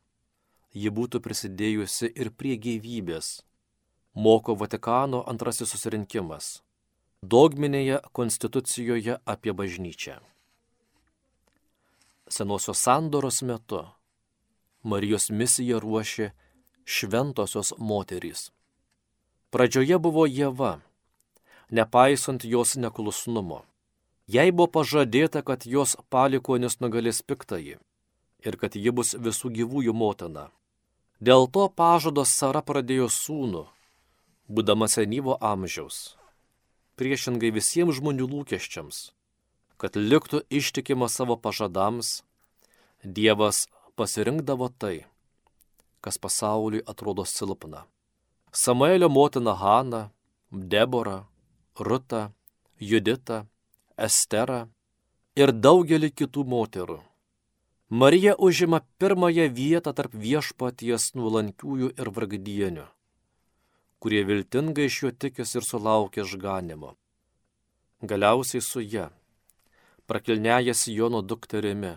ji 0.71 0.87
būtų 0.87 1.19
prisidėjusi 1.25 2.13
ir 2.15 2.31
prie 2.31 2.55
gyvybės, 2.55 3.41
moko 4.15 4.55
Vatikano 4.55 5.25
antrasis 5.27 5.73
susirinkimas, 5.73 6.61
dogminėje 7.21 7.99
konstitucijoje 8.15 9.19
apie 9.25 9.51
bažnyčią. 9.51 10.21
Senosios 12.31 12.79
sandoros 12.79 13.41
metu 13.43 13.81
Marijos 14.83 15.27
misiją 15.29 15.81
ruošė 15.83 16.31
šventosios 16.87 17.73
moterys. 17.77 18.49
Pradžioje 19.51 19.99
buvo 19.99 20.23
Jėva, 20.25 20.79
nepaisant 21.69 22.45
jos 22.47 22.77
neklusnumo. 22.79 23.61
Jai 24.31 24.47
buvo 24.55 24.69
pažadėta, 24.79 25.43
kad 25.43 25.67
jos 25.67 25.97
palikonis 26.09 26.79
nugalės 26.79 27.19
piktąjį 27.21 27.77
ir 28.47 28.57
kad 28.57 28.79
ji 28.79 28.95
bus 28.95 29.11
visų 29.13 29.51
gyvųjų 29.59 29.93
motina. 29.93 30.47
Dėl 31.19 31.45
to 31.51 31.67
pažados 31.67 32.31
Sara 32.31 32.63
pradėjo 32.65 33.11
sūnų, 33.11 33.67
būdama 34.47 34.87
senyvo 34.87 35.35
amžiaus. 35.37 36.15
Priešingai 36.95 37.51
visiems 37.53 37.99
žmonių 37.99 38.25
lūkesčiams, 38.31 39.11
kad 39.81 39.97
liktų 39.97 40.43
ištikima 40.53 41.09
savo 41.09 41.39
pažadams, 41.41 42.21
Dievas 43.01 43.65
pasirinkdavo 43.97 44.67
tai, 44.77 45.07
kas 46.05 46.19
pasauliui 46.21 46.83
atrodo 46.85 47.25
silpna. 47.25 47.87
Samuelio 48.53 49.09
motina 49.09 49.55
Hana, 49.57 50.11
Debora, 50.51 51.25
Ruta, 51.79 52.29
Judita, 52.77 53.47
Estera 53.97 54.67
ir 55.35 55.49
daugelį 55.49 56.11
kitų 56.13 56.43
moterų. 56.53 56.99
Marija 57.89 58.35
užima 58.37 58.81
pirmąją 59.01 59.47
vietą 59.55 59.93
tarp 59.97 60.13
viešpaties 60.15 61.11
nuolankiųjų 61.17 61.89
ir 61.97 62.11
vargdienių, 62.17 62.85
kurie 63.99 64.21
viltingai 64.29 64.85
iš 64.91 64.99
jo 65.03 65.11
tikis 65.11 65.55
ir 65.57 65.65
sulaukia 65.67 66.21
išganimo. 66.21 66.93
Galiausiai 68.01 68.61
su 68.61 68.85
ja, 68.85 69.09
prakilnėjęs 70.11 70.89
Jono 70.91 71.21
dukterimi, 71.23 71.95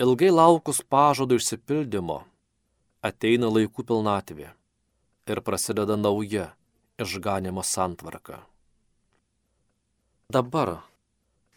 ilgai 0.00 0.32
laukus 0.32 0.80
pažado 0.88 1.36
išsipildymo, 1.36 2.24
ateina 3.04 3.52
laikų 3.52 3.84
pilnatvė 3.90 4.48
ir 5.28 5.38
prasideda 5.44 6.00
nauja 6.00 6.56
išganimo 7.04 7.60
santvarka. 7.60 8.48
Dabar 10.32 10.80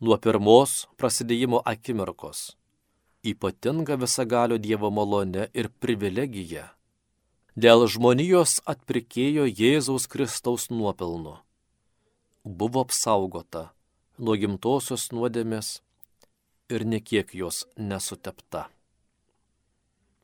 Nuo 0.00 0.16
pirmos 0.20 0.88
prasidėjimo 1.00 1.62
akimirkos. 1.64 2.56
Ypatinga 3.24 3.96
visagalio 3.96 4.58
Dievo 4.58 4.90
malone 4.90 5.48
ir 5.56 5.70
privilegija. 5.80 6.66
Dėl 7.56 7.86
žmonijos 7.88 8.58
atpirkėjo 8.68 9.46
Jėzaus 9.48 10.04
Kristaus 10.10 10.68
nuopelnu 10.68 11.38
buvo 12.44 12.82
apsaugota 12.84 13.70
nuo 14.18 14.36
gimtosios 14.36 15.08
nuodėmės 15.16 15.80
ir 16.68 16.84
nekiek 16.84 17.32
jos 17.34 17.64
nesutepta. 17.78 18.68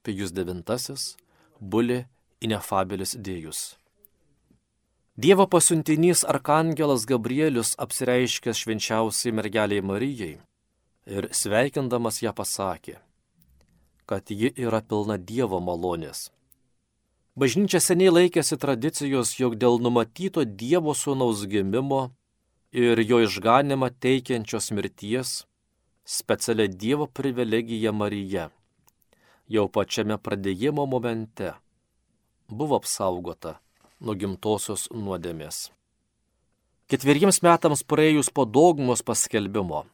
Pijus 0.05 0.33
IX 0.37 1.17
bulė 1.61 2.05
inefabilis 2.41 3.17
dėjus. 3.17 3.77
Dievo 5.17 5.47
pasiuntinys 5.47 6.25
arkangelas 6.25 7.05
Gabrielius 7.09 7.75
apsireiškęs 7.81 8.61
švenčiausiai 8.65 9.33
mergeliai 9.33 9.81
Marijai 9.85 10.39
ir 11.11 11.31
sveikindamas 11.35 12.23
ją 12.23 12.33
pasakė, 12.37 13.01
kad 14.07 14.31
ji 14.31 14.55
yra 14.57 14.81
pilna 14.83 15.19
Dievo 15.19 15.59
malonės 15.61 16.29
Bažnyčia 17.39 17.79
seniai 17.79 18.11
laikėsi 18.11 18.57
tradicijos, 18.59 19.37
jog 19.39 19.55
dėl 19.55 19.79
numatyto 19.79 20.43
Dievo 20.45 20.93
sūnaus 20.99 21.45
gimimo 21.49 22.11
ir 22.75 22.99
jo 23.07 23.21
išganimą 23.23 23.93
teikiančios 24.03 24.73
mirties 24.75 25.31
specialia 26.05 26.67
Dievo 26.67 27.07
privilegija 27.07 27.93
Marija 27.95 28.49
jau 29.47 29.69
pačiame 29.71 30.19
pradėjimo 30.19 30.89
momente 30.91 31.55
buvo 32.51 32.81
apsaugota 32.83 33.55
nuo 34.01 34.19
gimtosios 34.19 34.89
nuodėmės. 34.91 35.71
Ketveriems 36.91 37.41
metams 37.47 37.87
praėjus 37.87 38.33
po 38.35 38.43
dogmos 38.45 39.07
paskelbimo 39.07 39.85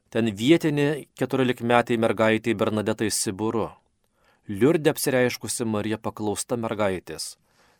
Ten 0.07 0.31
vietinė 0.31 1.11
keturiolikmetė 1.19 1.99
mergaitė 1.99 2.55
Bernadetai 2.55 3.11
Siburu. 3.11 3.75
Liurdė 4.47 4.93
apsireiškusi 4.93 5.67
Marija 5.67 5.97
paklausta 5.99 6.55
mergaitės, 6.55 7.35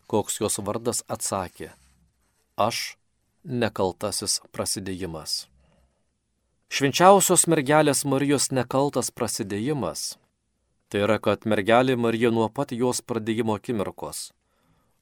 koks 0.06 0.40
jos 0.42 0.58
vardas 0.60 1.00
atsakė- 1.08 1.72
Aš 2.68 2.98
nekaltasis 3.44 4.40
prasidėjimas. 4.52 5.48
Švenčiausios 6.68 7.46
mergelės 7.48 8.04
Marijos 8.04 8.52
nekaltas 8.52 9.10
prasidėjimas 9.10 10.18
Tai 10.88 11.02
yra, 11.04 11.18
kad 11.20 11.44
mergelė 11.44 11.98
Marija 12.00 12.30
nuo 12.32 12.46
pat 12.48 12.70
jos 12.72 13.02
pradėjimo 13.04 13.58
akimirkos 13.58 14.30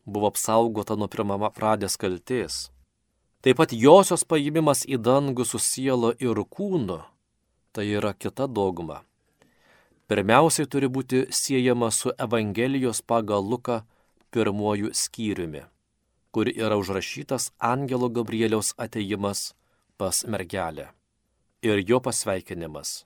buvo 0.06 0.30
apsaugota 0.30 0.96
nuo 0.96 1.08
pirmama 1.08 1.50
pradės 1.50 1.98
kalties. 1.98 2.70
Taip 3.42 3.58
pat 3.60 3.74
josios 3.74 4.24
paėmimas 4.24 4.86
į 4.86 4.98
dangų 5.02 5.44
su 5.44 5.58
sielo 5.58 6.14
ir 6.18 6.34
kūnu- 6.34 7.02
tai 7.72 7.84
yra 7.98 8.14
kita 8.14 8.46
dogma. 8.46 9.02
Pirmiausiai 10.08 10.66
turi 10.66 10.88
būti 10.88 11.26
siejama 11.30 11.90
su 11.90 12.12
Evangelijos 12.18 13.02
pagal 13.02 13.42
Luką 13.42 13.82
pirmuoju 14.30 14.90
skyriumi, 14.94 15.62
kur 16.30 16.46
yra 16.46 16.76
užrašytas 16.76 17.50
Angelo 17.58 18.08
Gabrieliaus 18.08 18.74
ateimas 18.78 19.54
pas 19.98 20.24
mergelę 20.24 20.88
ir 21.62 21.82
jo 21.88 22.00
pasveikinimas. 22.00 23.04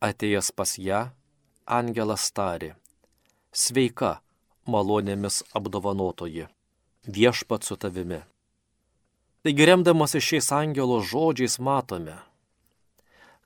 Atėjęs 0.00 0.50
pas 0.52 0.76
ją, 0.78 1.00
angelas 1.66 2.30
tarė, 2.32 2.74
sveika, 3.52 4.20
malonėmis 4.66 5.42
apdovanotoji, 5.56 6.48
viešpat 7.06 7.64
su 7.66 7.76
tavimi. 7.76 8.22
Taigi 9.46 9.66
remdamasi 9.68 10.20
šiais 10.20 10.50
angelo 10.52 11.00
žodžiais 11.00 11.58
matome, 11.62 12.16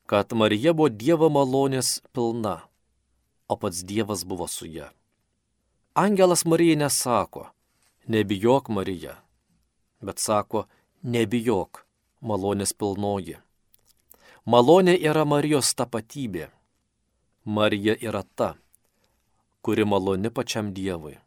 kad 0.07 0.33
Marija 0.33 0.73
buvo 0.73 0.89
Dievo 0.89 1.29
malonės 1.31 2.01
pilna, 2.17 2.57
o 3.49 3.57
pats 3.57 3.85
Dievas 3.85 4.25
buvo 4.25 4.49
su 4.49 4.67
ja. 4.67 4.89
Angelas 5.95 6.45
Marijai 6.45 6.79
nesako, 6.81 7.45
nebijok 8.07 8.69
Marija, 8.69 9.19
bet 10.01 10.19
sako, 10.19 10.65
nebijok, 11.03 11.85
malonės 12.21 12.73
pilnoji. 12.73 13.37
Malonė 14.47 14.97
yra 14.97 15.27
Marijos 15.29 15.75
tapatybė. 15.77 16.49
Marija 17.45 17.95
yra 18.01 18.23
ta, 18.35 18.55
kuri 19.63 19.85
maloni 19.85 20.31
pačiam 20.31 20.73
Dievui. 20.75 21.19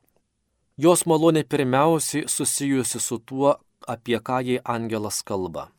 Jos 0.77 1.05
malonė 1.05 1.43
pirmiausiai 1.45 2.27
susijusi 2.27 2.99
su 2.99 3.19
tuo, 3.19 3.59
apie 3.87 4.17
ką 4.17 4.39
jai 4.45 4.59
angelas 4.63 5.21
kalba 5.23 5.69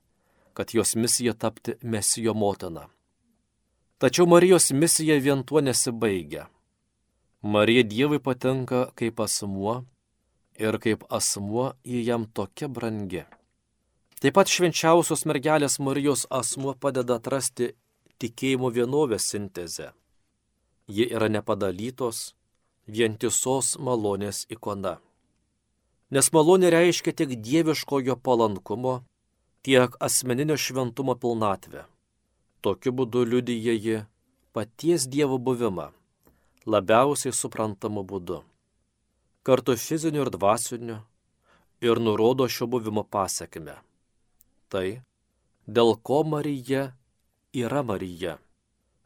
-kad 0.56 0.74
jos 0.74 0.96
misija 0.96 1.32
tapti 1.32 1.72
mesijo 1.82 2.34
motina. 2.34 2.88
Tačiau 3.98 4.26
Marijos 4.26 4.72
misija 4.72 5.16
vien 5.20 5.44
tuo 5.44 5.60
nesibaigia. 5.60 6.48
Marija 7.42 7.82
Dievui 7.82 8.18
patinka 8.18 8.90
kaip 8.94 9.20
asmuo 9.20 9.84
ir 10.58 10.78
kaip 10.78 11.04
asmuo 11.08 11.72
į 11.84 12.04
jam 12.04 12.26
tokia 12.26 12.68
brangi. 12.68 13.24
Taip 14.20 14.34
pat 14.34 14.46
švenčiausios 14.46 15.24
mergelės 15.24 15.78
Marijos 15.78 16.26
asmuo 16.30 16.74
padeda 16.74 17.14
atrasti 17.14 17.72
tikėjimo 18.18 18.70
vienovės 18.70 19.26
sintezę. 19.32 19.92
Ji 20.88 21.06
yra 21.14 21.28
nepadalytos, 21.30 22.32
vientisos 22.86 23.76
malonės 23.78 24.44
ikona. 24.50 24.98
Nes 26.12 26.28
malonė 26.34 26.72
reiškia 26.74 27.14
tiek 27.16 27.36
dieviškojo 27.48 28.16
palankumo, 28.26 29.02
tiek 29.62 29.94
asmeninio 30.00 30.58
šventumo 30.58 31.14
pilnatvę. 31.16 31.86
Tokiu 32.62 32.92
būdu 32.98 33.22
liudyja 33.26 33.76
ji 33.84 34.00
paties 34.52 35.06
Dievo 35.10 35.38
buvimą, 35.38 35.88
labiausiai 36.66 37.32
suprantamu 37.34 38.04
būdu. 38.04 38.42
Kartu 39.42 39.78
fiziniu 39.78 40.26
ir 40.26 40.30
dvasiniu 40.34 41.00
ir 41.82 41.98
nurodo 41.98 42.46
šio 42.46 42.68
buvimo 42.70 43.02
pasiekime 43.02 43.80
tai, 44.72 45.02
dėl 45.68 45.96
ko 46.06 46.22
Marija 46.24 46.86
yra 47.52 47.82
Marija. 47.84 48.38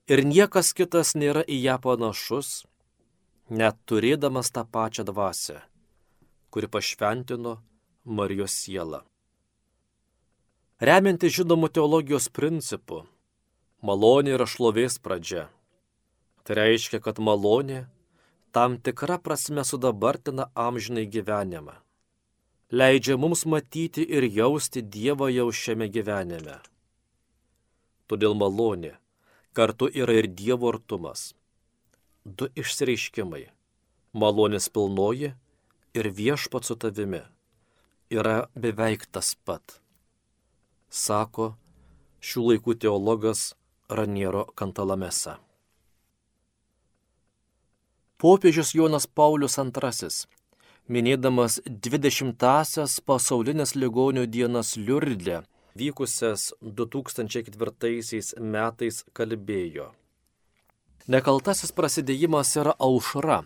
Ir 0.07 0.23
niekas 0.23 0.71
kitas 0.77 1.15
nėra 1.19 1.43
į 1.43 1.57
ją 1.65 1.77
panašus, 1.83 2.65
net 3.51 3.79
turėdamas 3.91 4.53
tą 4.55 4.63
pačią 4.63 5.07
dvasę, 5.09 5.59
kuri 6.51 6.71
pašventino 6.71 7.57
Marijos 8.05 8.55
sielą. 8.55 9.03
Remianti 10.79 11.31
žinomų 11.33 11.73
teologijos 11.75 12.29
principų, 12.31 13.01
malonė 13.83 14.37
yra 14.37 14.47
šlovės 14.47 15.01
pradžia. 15.03 15.49
Tai 16.47 16.59
reiškia, 16.61 17.01
kad 17.03 17.19
malonė 17.19 17.87
tam 18.55 18.79
tikra 18.79 19.19
prasme 19.19 19.67
sudabartina 19.67 20.53
amžinai 20.55 21.09
gyvenimą 21.11 21.81
leidžia 22.71 23.17
mums 23.17 23.47
matyti 23.47 24.03
ir 24.03 24.25
jausti 24.25 24.83
Dievą 24.83 25.29
jau 25.31 25.51
šiame 25.53 25.89
gyvenime. 25.89 26.59
Todėl 28.11 28.35
malonė 28.35 28.97
kartu 29.57 29.89
yra 30.03 30.19
ir 30.21 30.29
Dievo 30.29 30.69
artumas. 30.69 31.33
Du 32.25 32.49
išsireiškimai- 32.61 33.47
malonės 34.21 34.69
pilnoji 34.75 35.33
ir 35.95 36.11
viešpat 36.21 36.65
su 36.69 36.77
tavimi- 36.77 37.23
yra 38.19 38.37
beveik 38.55 39.07
tas 39.13 39.35
pat. 39.35 39.81
Sako 40.91 41.55
šių 42.21 42.43
laikų 42.49 42.75
teologas 42.83 43.55
Raniero 43.89 44.45
Kantalamesa. 44.59 45.39
Popiežius 48.19 48.75
Jonas 48.75 49.07
Paulius 49.07 49.59
II 49.59 50.27
minėdamas 50.89 51.61
20-asias 51.67 53.01
pasaulinės 53.01 53.75
ligonių 53.77 54.27
dienas 54.27 54.77
Liurdė, 54.77 55.43
vykusias 55.79 56.53
2004 56.61 58.41
metais 58.41 59.03
kalbėjo. 59.17 59.91
Nekaltasis 61.07 61.73
prasidėjimas 61.77 62.51
yra 62.59 62.75
aušra, 62.83 63.45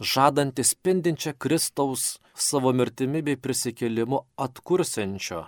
žadanti 0.00 0.62
spindinčią 0.64 1.34
Kristaus 1.38 2.18
savo 2.34 2.72
mirtimi 2.72 3.22
bei 3.26 3.36
prisikėlimu 3.36 4.20
atkursiančio 4.46 5.46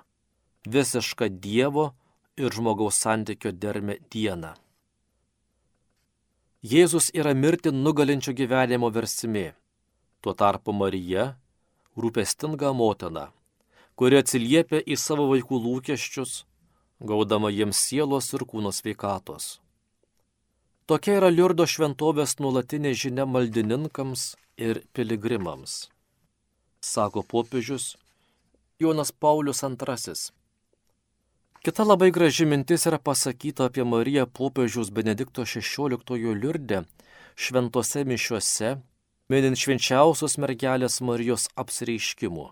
visišką 0.66 1.28
Dievo 1.42 1.92
ir 2.36 2.50
žmogaus 2.50 2.98
santykio 3.04 3.52
dermę 3.52 4.00
dieną. 4.10 4.56
Jėzus 6.66 7.12
yra 7.14 7.36
mirti 7.38 7.70
nugalinčio 7.70 8.34
gyvenimo 8.34 8.90
versimė 8.90 9.52
Tuo 10.26 10.32
tarpu 10.34 10.72
Marija- 10.72 11.36
rūpestinga 12.02 12.72
motina, 12.74 13.28
kuri 13.96 14.20
atsiliepia 14.20 14.82
į 14.84 14.96
savo 15.00 15.26
vaikų 15.30 15.58
lūkesčius, 15.64 16.44
gaudama 17.00 17.50
jiems 17.52 17.80
sielos 17.80 18.28
ir 18.36 18.44
kūno 18.48 18.72
sveikatos. 18.72 19.56
Tokia 20.86 21.16
yra 21.18 21.30
Liurdo 21.32 21.64
šventovės 21.66 22.36
nuolatinė 22.38 22.92
žinia 22.94 23.24
maldininkams 23.26 24.34
ir 24.60 24.84
piligrimams. 24.94 25.88
Sako 26.84 27.24
popiežius 27.26 27.96
Jonas 28.78 29.10
Paulius 29.10 29.64
II. 29.64 30.14
Kita 31.64 31.82
labai 31.82 32.12
graži 32.14 32.46
mintis 32.46 32.86
yra 32.86 33.00
pasakyta 33.02 33.66
apie 33.66 33.82
Mariją 33.82 34.26
popiežiaus 34.28 34.92
Benedikto 34.92 35.42
XVI 35.42 36.36
Liurdę 36.36 36.84
šventose 37.34 38.04
mišiuose 38.04 38.76
minint 39.32 39.58
švenčiausios 39.58 40.38
mergelės 40.38 41.00
Marijos 41.00 41.48
apsireiškimų 41.56 42.46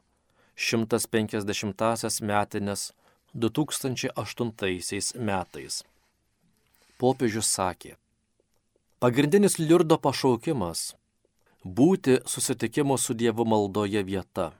150-asias 0.56 2.20
metinės 2.22 2.92
2008 3.34 5.18
metais. 5.18 5.82
Popiežius 6.98 7.50
sakė, 7.50 7.96
pagrindinis 9.02 9.58
liurdo 9.58 9.98
pašaukimas- 9.98 10.94
būti 11.78 12.20
susitikimo 12.26 12.98
su 12.98 13.14
Dievu 13.14 13.44
maldoje 13.44 14.02
vieta, 14.04 14.52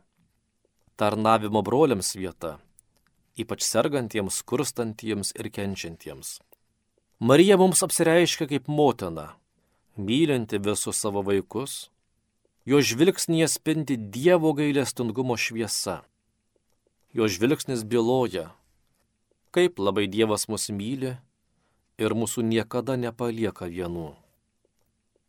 tarnavimo 0.96 1.62
broliams 1.62 2.14
vieta, 2.16 2.59
ypač 3.38 3.62
sergantiems, 3.62 4.42
kurstantiems 4.42 5.33
ir 5.38 5.50
kenčiantiems. 5.50 6.40
Marija 7.20 7.57
mums 7.57 7.83
apsireiškia 7.83 8.48
kaip 8.48 8.68
motina, 8.68 9.35
mylinti 9.96 10.59
visus 10.59 10.98
savo 10.98 11.22
vaikus, 11.22 11.90
Jo 12.64 12.81
žvilgsnėje 12.81 13.44
spindi 13.53 13.96
Dievo 14.00 14.55
gailestingumo 14.57 15.37
šviesa. 15.37 15.98
Jo 17.12 17.29
žvilgsnis 17.29 17.85
byloja, 17.85 18.55
kaip 19.53 19.77
labai 19.77 20.07
Dievas 20.09 20.48
mus 20.48 20.70
myli 20.72 21.12
ir 22.00 22.16
mūsų 22.16 22.40
niekada 22.48 22.96
nepalieka 22.96 23.68
vienų. 23.68 24.14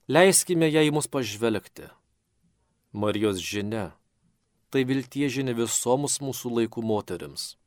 Leiskime 0.07 0.71
ją 0.71 0.85
į 0.87 0.95
mus 0.95 1.11
pažvelgti. 1.11 1.91
Marijos 2.95 3.43
žinia- 3.43 3.91
tai 4.71 4.87
viltie 4.87 5.27
žinia 5.27 5.51
visoms 5.51 6.23
mūsų 6.23 6.55
laikų 6.55 6.81
moteriams 6.87 7.57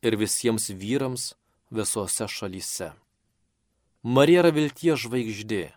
ir 0.00 0.16
visiems 0.16 0.72
vyrams 0.72 1.34
visose 1.70 2.24
šalyse. 2.24 2.94
Marija 4.02 4.40
yra 4.40 4.52
vilties 4.52 5.04
žvaigždė, 5.04 5.72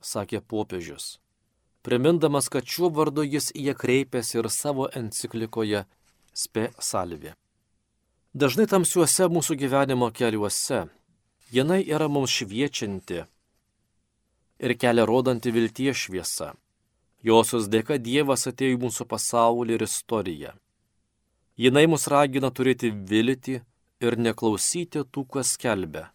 sakė 0.00 0.40
popiežius 0.40 1.20
primindamas, 1.82 2.48
kad 2.48 2.66
šiuo 2.66 2.90
vardu 2.94 3.24
jis 3.24 3.50
į 3.56 3.70
ją 3.70 3.74
kreipėsi 3.82 4.38
ir 4.40 4.50
savo 4.50 4.88
enciklikoje 4.94 5.84
Spe 6.34 6.70
Salvi. 6.78 7.34
Dažnai 8.34 8.68
tamsiuose 8.70 9.26
mūsų 9.26 9.56
gyvenimo 9.58 10.10
keliuose 10.14 10.84
jinai 11.50 11.82
yra 11.82 12.08
mums 12.08 12.30
šviečianti 12.30 13.24
ir 14.60 14.74
kelią 14.78 15.06
rodanti 15.08 15.50
vilties 15.50 16.04
šviesa. 16.04 16.52
Josios 17.26 17.66
dėka 17.68 17.98
Dievas 18.00 18.46
atėjo 18.48 18.76
į 18.76 18.80
mūsų 18.84 19.06
pasaulį 19.10 19.76
ir 19.76 19.84
istoriją. 19.84 20.52
Jinai 21.60 21.84
mus 21.90 22.06
ragina 22.08 22.48
turėti 22.48 22.88
viltį 22.88 23.58
ir 24.00 24.16
neklausyti 24.16 25.02
tų, 25.04 25.26
kas 25.28 25.56
kelbė, 25.60 26.06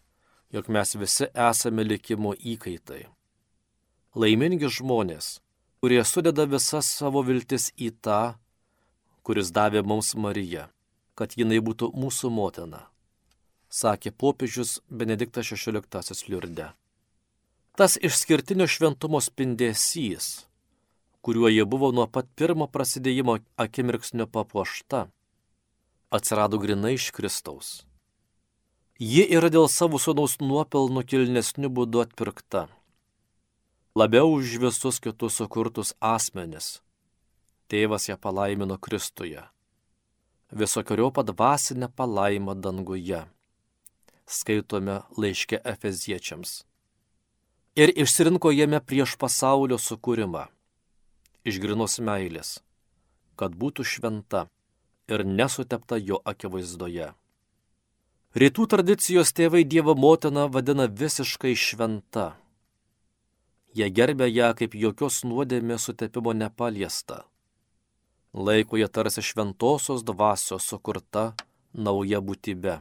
jog 0.50 0.70
mes 0.72 0.96
visi 0.98 1.28
esame 1.30 1.84
likimo 1.86 2.32
įkaitai. 2.34 3.04
Laimingi 4.16 4.70
žmonės, 4.78 5.36
kurie 5.80 6.04
sudeda 6.04 6.46
visas 6.50 6.88
savo 6.98 7.22
viltis 7.26 7.70
į 7.76 7.92
tą, 8.04 8.36
kuris 9.26 9.52
davė 9.52 9.82
mums 9.82 10.14
Mariją, 10.14 10.68
kad 11.18 11.36
jinai 11.36 11.58
būtų 11.64 11.90
mūsų 11.96 12.30
motina, 12.30 12.86
sakė 13.68 14.12
popiežius 14.12 14.80
Benediktas 14.88 15.50
XVI 15.52 16.30
liurde. 16.30 16.70
Tas 17.76 17.98
išskirtinio 18.00 18.68
šventumo 18.70 19.20
spindesys, 19.20 20.46
kuriuo 21.20 21.50
jie 21.50 21.64
buvo 21.68 21.90
nuo 21.92 22.06
pat 22.06 22.28
pirmo 22.38 22.70
prasidėjimo 22.70 23.40
akimirksnio 23.60 24.28
papuošta, 24.32 25.08
atsirado 26.08 26.60
grinai 26.62 26.94
iš 26.96 27.10
Kristaus. 27.12 27.82
Ji 28.96 29.26
yra 29.36 29.50
dėl 29.52 29.66
savo 29.68 30.00
sūnaus 30.00 30.38
nuopelnų 30.40 31.02
kilnesnių 31.04 31.68
būdų 31.68 32.06
atpirkta. 32.06 32.68
Labiau 33.96 34.28
už 34.28 34.60
visus 34.60 35.00
kitus 35.00 35.40
sukurtus 35.40 35.94
asmenis 36.04 36.82
tėvas 37.72 38.10
ją 38.10 38.16
palaimino 38.20 38.76
Kristuje. 38.76 39.40
Visokiojo 40.52 41.08
padvasinę 41.16 41.88
palaimą 41.88 42.54
danguje. 42.60 43.24
Skaitome 44.26 45.00
laiške 45.16 45.62
Efeziečiams. 45.64 46.66
Ir 47.80 47.88
išsirinko 47.96 48.52
jame 48.52 48.84
prieš 48.84 49.16
pasaulio 49.16 49.80
sukūrimą. 49.80 50.44
Iš 51.48 51.56
grinos 51.64 51.96
meilės, 51.96 52.60
kad 53.40 53.56
būtų 53.56 53.80
šventa 53.80 54.46
ir 55.08 55.24
nesutepta 55.24 55.96
jo 55.96 56.20
akivaizdoje. 56.20 57.14
Rytų 58.36 58.66
tradicijos 58.68 59.32
tėvai 59.32 59.64
Dievo 59.64 59.96
motiną 59.96 60.50
vadina 60.52 60.84
visiškai 60.84 61.56
šventa. 61.56 62.34
Jie 63.76 63.88
gerbė 63.92 64.30
ją 64.32 64.52
kaip 64.56 64.74
jokios 64.74 65.22
nuodėmės 65.28 65.88
sutepimo 65.90 66.32
nepaliesta 66.32 67.24
laiko 68.36 68.76
jie 68.76 68.88
tarsi 68.88 69.22
šventosios 69.22 70.04
dvasios 70.04 70.68
sukurta 70.68 71.32
nauja 71.72 72.20
būtybe. 72.20 72.80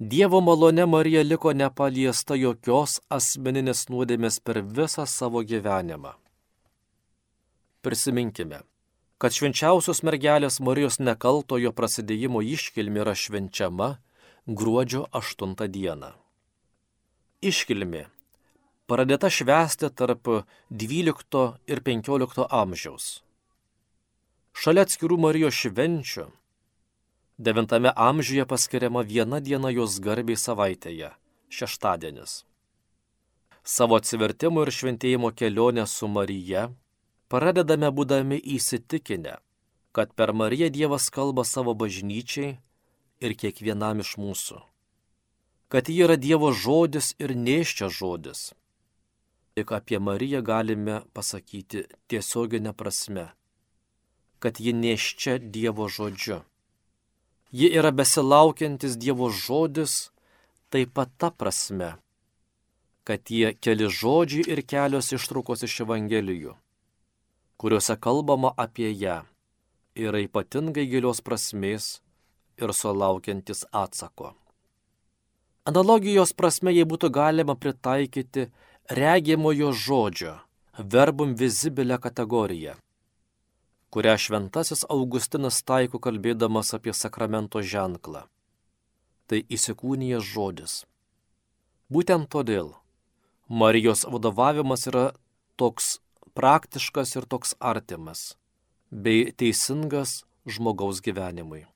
Dievo 0.00 0.40
malone 0.40 0.86
Marija 0.86 1.22
liko 1.22 1.52
nepaliesta 1.52 2.34
jokios 2.34 2.98
asmeninės 3.12 3.86
nuodėmės 3.92 4.40
per 4.40 4.62
visą 4.62 5.06
savo 5.06 5.42
gyvenimą. 5.44 6.14
Prisiminkime, 7.84 8.62
kad 9.20 9.36
švenčiausios 9.36 10.02
mergelės 10.02 10.58
Marijos 10.60 10.98
nekaltojo 10.98 11.72
prasidėjimo 11.76 12.42
iškilmė 12.42 13.04
yra 13.04 13.14
švenčiama 13.14 13.90
gruodžio 14.46 15.04
8 15.12 15.54
dieną. 15.68 16.14
Iškilmė 17.40 18.08
pradėta 18.90 19.30
švęsti 19.30 19.92
tarp 19.94 20.26
12 20.74 21.44
ir 21.70 21.82
15 21.86 22.46
amžiaus. 22.50 23.06
Šalia 24.50 24.82
atskirų 24.82 25.16
Marijos 25.22 25.54
švenčių, 25.54 26.26
devintame 27.38 27.92
amžiuje 27.94 28.44
paskiriama 28.50 29.04
viena 29.06 29.38
diena 29.40 29.70
jos 29.70 30.00
garbiai 30.02 30.36
savaitėje- 30.36 31.12
šeštadienis. 31.56 32.44
Savo 33.64 33.96
atsivertimo 34.00 34.62
ir 34.66 34.72
šventėjimo 34.74 35.30
kelionę 35.38 35.86
su 35.86 36.08
Marija 36.08 36.70
pradedame 37.28 37.90
būdami 37.94 38.40
įsitikinę, 38.56 39.36
kad 39.92 40.14
per 40.14 40.32
Mariją 40.32 40.70
Dievas 40.70 41.10
kalba 41.10 41.44
savo 41.44 41.74
bažnyčiai 41.74 42.58
ir 43.20 43.34
kiekvienam 43.34 44.00
iš 44.00 44.16
mūsų. 44.16 44.62
Kad 45.68 45.88
ji 45.88 46.02
yra 46.02 46.16
Dievo 46.16 46.52
žodis 46.52 47.14
ir 47.18 47.36
neščia 47.36 47.88
žodis. 47.88 48.50
Tik 49.60 49.74
apie 49.76 50.00
Mariją 50.00 50.40
galime 50.40 51.02
pasakyti 51.12 51.84
tiesioginę 52.08 52.72
prasme 52.72 53.26
kad 54.40 54.60
ji 54.60 54.72
neščia 54.72 55.38
Dievo 55.38 55.86
žodžiu. 55.92 56.40
Ji 57.52 57.68
yra 57.76 57.92
besilaukiantis 57.92 58.96
Dievo 58.96 59.28
žodis 59.28 60.10
taip 60.72 60.94
pat 60.96 61.12
ta 61.18 61.30
prasme, 61.30 61.96
kad 63.04 63.28
jie 63.28 63.52
keli 63.58 63.90
žodžiai 64.00 64.48
ir 64.54 64.62
kelios 64.64 65.12
ištraukos 65.12 65.66
iš 65.66 65.80
Evangelijų, 65.84 66.54
kuriuose 67.60 67.96
kalbama 68.00 68.54
apie 68.64 68.92
ją, 68.94 69.20
yra 69.98 70.22
ypatingai 70.24 70.86
gilios 70.88 71.20
prasmės 71.26 71.98
ir 72.56 72.72
sulaukiantis 72.72 73.66
atsako. 73.72 74.32
Analogijos 75.68 76.32
prasme 76.32 76.72
jei 76.72 76.86
būtų 76.88 77.10
galima 77.12 77.58
pritaikyti 77.58 78.48
regimojo 78.90 79.72
žodžio, 79.72 80.36
verbum 80.78 81.34
vizibilę 81.34 81.98
kategoriją 81.98 82.74
kurią 83.90 84.14
šventasis 84.22 84.84
Augustinas 84.94 85.62
taiko 85.66 85.98
kalbėdamas 86.02 86.70
apie 86.76 86.94
sakramento 86.94 87.62
ženklą. 87.62 88.22
Tai 89.26 89.40
įsikūnijas 89.56 90.26
žodis. 90.26 90.74
Būtent 91.90 92.30
todėl 92.30 92.74
Marijos 93.50 94.06
vadovavimas 94.06 94.86
yra 94.86 95.06
toks 95.58 95.98
praktiškas 96.38 97.16
ir 97.18 97.26
toks 97.26 97.56
artimas, 97.58 98.36
bei 98.90 99.32
teisingas 99.34 100.22
žmogaus 100.46 101.02
gyvenimui. 101.02 101.66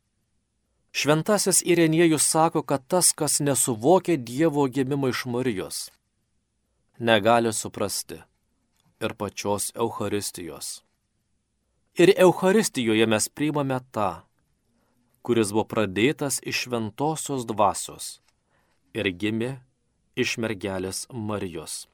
Šventasis 0.95 1.65
Irenėjus 1.67 2.23
sako, 2.31 2.63
kad 2.63 2.87
tas, 2.87 3.11
kas 3.11 3.41
nesuvokia 3.43 4.15
Dievo 4.15 4.69
gimimo 4.71 5.11
iš 5.11 5.25
Marijos, 5.27 5.89
negali 6.99 7.53
suprasti 7.53 8.19
ir 9.01 9.15
pačios 9.15 9.73
Eucharistijos. 9.75 10.83
Ir 11.95 12.11
Eucharistijoje 12.19 13.07
mes 13.07 13.29
priimame 13.29 13.79
tą, 13.95 14.27
kuris 15.23 15.55
buvo 15.55 15.65
pradėtas 15.65 16.41
iš 16.43 16.67
šventosios 16.67 17.47
dvasios 17.47 18.19
ir 18.95 19.11
gimė 19.11 19.59
iš 20.17 20.39
mergelės 20.39 21.07
Marijos. 21.11 21.89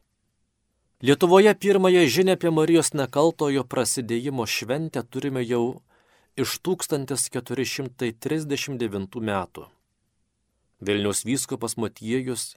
Lietuvoje 1.01 1.55
pirmąją 1.55 2.07
žinę 2.07 2.33
apie 2.37 2.51
Marijos 2.53 2.93
nekaltojo 2.93 3.65
prasidėjimo 3.65 4.47
šventę 4.47 5.03
turime 5.03 5.43
jau 5.45 5.83
iš 6.37 6.61
1439 6.61 9.21
metų. 9.31 9.67
Vilnius 10.81 11.25
vyskupas 11.25 11.77
Matiejus 11.77 12.57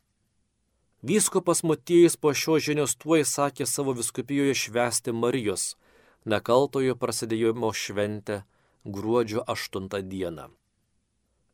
Vyskupas 1.01 1.63
Motiejus 1.63 2.17
po 2.17 2.29
šio 2.29 2.59
žinios 2.61 2.93
tuoj 3.01 3.23
sakė 3.25 3.65
savo 3.65 3.89
viskupijoje 3.97 4.53
švesti 4.53 5.09
Marijos, 5.17 5.73
nekaltojo 6.29 6.93
prasidėjimo 6.93 7.73
šventę 7.73 8.45
gruodžio 8.85 9.41
8 9.49 9.89
dieną. 10.11 10.53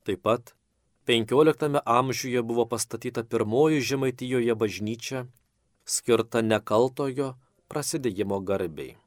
Taip 0.04 0.20
pat 0.28 0.52
XV 1.08 1.80
amžiuje 1.86 2.42
buvo 2.44 2.66
pastatyta 2.68 3.24
pirmoji 3.24 3.82
Žemaitijoje 3.82 4.56
bažnyčia, 4.56 5.26
skirta 5.88 6.42
nekaltojo 6.44 7.36
prasidėjimo 7.72 8.40
garbiai. 8.44 8.98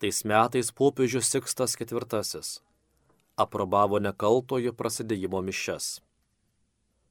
Tais 0.00 0.20
metais 0.24 0.72
popiežius 0.72 1.32
Sikstas 1.32 1.76
IV 1.80 2.44
aprobavo 3.40 4.00
nekaltojo 4.04 4.72
prasidėjimo 4.76 5.40
mišes. 5.48 6.00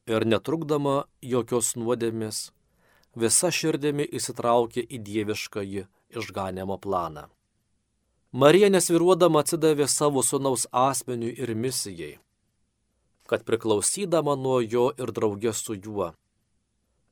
ir 0.07 0.27
netrukdama 0.33 0.95
jokios 1.33 1.73
nuodėmės, 1.81 2.39
visa 3.23 3.51
širdimi 3.59 4.07
įsitraukė 4.21 4.85
į 4.85 5.01
dieviškąjį 5.09 5.85
išganimo 6.21 6.79
planą. 6.85 7.27
Marija 8.31 8.71
nesviruodama 8.71 9.43
atsidavė 9.43 9.89
savo 9.91 10.23
sunaus 10.23 10.69
asmeniui 10.71 11.33
ir 11.43 11.55
misijai, 11.59 12.13
kad 13.31 13.45
priklausydama 13.47 14.35
nuo 14.35 14.59
jo 14.61 14.89
ir 14.99 15.15
draugė 15.15 15.55
su 15.55 15.77
juo, 15.79 16.11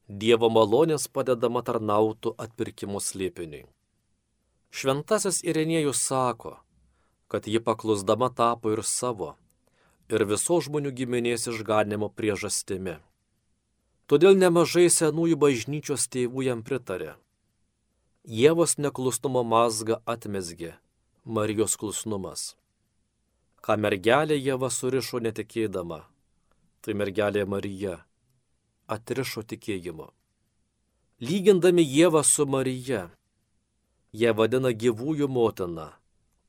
Dievo 0.09 0.49
malonės 0.49 1.05
padedama 1.13 1.61
tarnautų 1.61 2.33
atpirkimo 2.41 2.97
slėpiniui. 2.97 3.67
Šventasis 4.73 5.43
Irenėjus 5.45 6.01
sako, 6.01 6.55
kad 7.29 7.45
ji 7.45 7.61
paklusdama 7.61 8.31
tapo 8.33 8.73
ir 8.73 8.81
savo, 8.89 9.35
ir 10.09 10.25
viso 10.25 10.59
žmonių 10.65 10.95
giminės 10.97 11.47
išganimo 11.53 12.09
priežastimi. 12.09 12.97
Todėl 14.09 14.35
nemažai 14.41 14.89
senųjų 14.89 15.37
bažnyčios 15.37 16.09
tėvų 16.09 16.49
jam 16.49 16.65
pritarė. 16.65 17.15
Jėvos 18.25 18.79
neklusnumo 18.81 19.45
mazgą 19.45 20.01
atmesgė 20.09 20.75
Marijos 21.25 21.77
klusnumas. 21.77 22.58
Ką 23.64 23.77
mergelė 23.77 24.37
Jėva 24.38 24.71
surišo 24.71 25.21
netikėdama, 25.25 26.05
tai 26.81 26.94
mergelė 26.94 27.44
Marija 27.44 27.99
atrišo 28.88 29.42
tikėjimu. 29.44 30.09
Lygindami 31.21 31.85
Jėvą 31.85 32.23
su 32.25 32.47
Marija, 32.47 33.09
Jie 34.12 34.31
vadina 34.33 34.71
gyvųjų 34.73 35.27
motina 35.29 35.90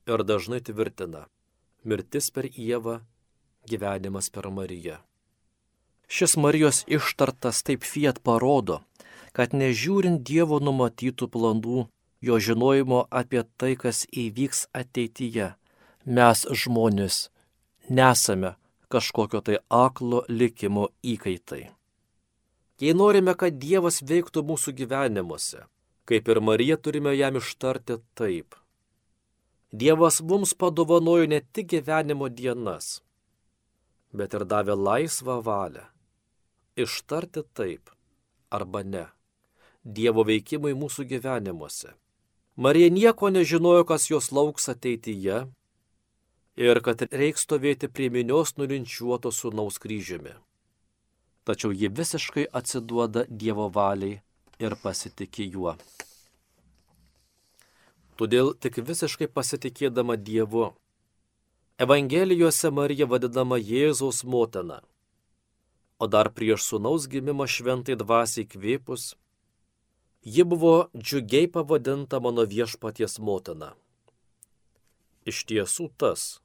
ir 0.08 0.22
dažnai 0.24 0.62
tvirtina- 0.64 1.26
mirtis 1.88 2.30
per 2.30 2.46
Jėvą, 2.48 3.00
gyvenimas 3.68 4.30
per 4.32 4.48
Mariją. 4.48 4.96
Šis 6.08 6.36
Marijos 6.36 6.84
ištartas 6.88 7.62
taip 7.62 7.84
fiat 7.84 8.22
parodo, 8.22 8.80
kad 9.32 9.52
nežiūrint 9.52 10.24
Dievo 10.24 10.58
numatytų 10.58 11.28
planų, 11.28 11.88
jo 12.22 12.34
žinojimo 12.46 13.06
apie 13.10 13.44
tai, 13.58 13.76
kas 13.76 14.06
įvyks 14.06 14.66
ateityje, 14.72 15.54
mes 16.04 16.46
žmonės 16.62 17.28
nesame 17.88 18.54
kažkokio 18.90 19.40
tai 19.40 19.58
aklo 19.68 20.24
likimo 20.28 20.88
įkaitai. 21.02 21.68
Jei 22.80 22.96
norime, 22.96 23.34
kad 23.36 23.60
Dievas 23.60 24.00
veiktų 24.02 24.42
mūsų 24.46 24.72
gyvenimuose, 24.78 25.66
Kaip 26.10 26.28
ir 26.28 26.40
Marija 26.42 26.76
turime 26.76 27.12
jam 27.14 27.36
ištarti 27.38 28.00
taip. 28.18 28.54
Dievas 29.72 30.16
mums 30.20 30.54
padovanojo 30.58 31.28
ne 31.30 31.38
tik 31.40 31.68
gyvenimo 31.70 32.26
dienas, 32.28 32.88
bet 34.10 34.34
ir 34.34 34.42
davė 34.52 34.74
laisvą 34.74 35.36
valią. 35.46 35.84
Ištarti 36.74 37.44
taip 37.54 37.92
arba 38.50 38.82
ne. 38.82 39.04
Dievo 39.84 40.24
veikimai 40.26 40.72
mūsų 40.74 41.06
gyvenimuose. 41.12 41.94
Marija 42.56 42.90
nieko 42.90 43.30
nežinojo, 43.30 43.86
kas 43.86 44.10
jos 44.10 44.32
lauks 44.34 44.66
ateityje 44.74 45.44
ir 46.60 46.80
kad 46.84 47.06
reiks 47.08 47.46
stovėti 47.46 47.88
prie 47.88 48.10
minios 48.12 48.56
nulinčiuoto 48.60 49.32
sunaus 49.32 49.80
kryžiumi. 49.80 50.34
Tačiau 51.48 51.72
ji 51.72 51.88
visiškai 51.88 52.44
atsiduoda 52.60 53.24
Dievo 53.28 53.70
valiai 53.72 54.20
ir 54.60 54.76
pasitikė 54.82 55.46
juo. 55.54 55.74
Todėl 58.20 58.52
tik 58.60 58.76
visiškai 58.84 59.30
pasitikėdama 59.32 60.18
Dievu. 60.20 60.66
Evangelijose 61.80 62.68
Marija 62.76 63.06
vadinama 63.08 63.56
Jėzaus 63.56 64.20
motina, 64.28 64.82
o 65.96 66.04
dar 66.06 66.28
prieš 66.36 66.66
sunaus 66.68 67.06
gimimą 67.08 67.46
šventai 67.48 67.96
dvasiai 67.96 68.44
kvėpus, 68.44 69.14
ji 70.28 70.44
buvo 70.44 70.74
džiugiai 70.92 71.48
pavadinta 71.48 72.20
mano 72.20 72.44
viešpaties 72.44 73.16
motina. 73.24 73.72
Iš 75.24 75.40
tiesų 75.48 75.88
tas, 75.96 76.42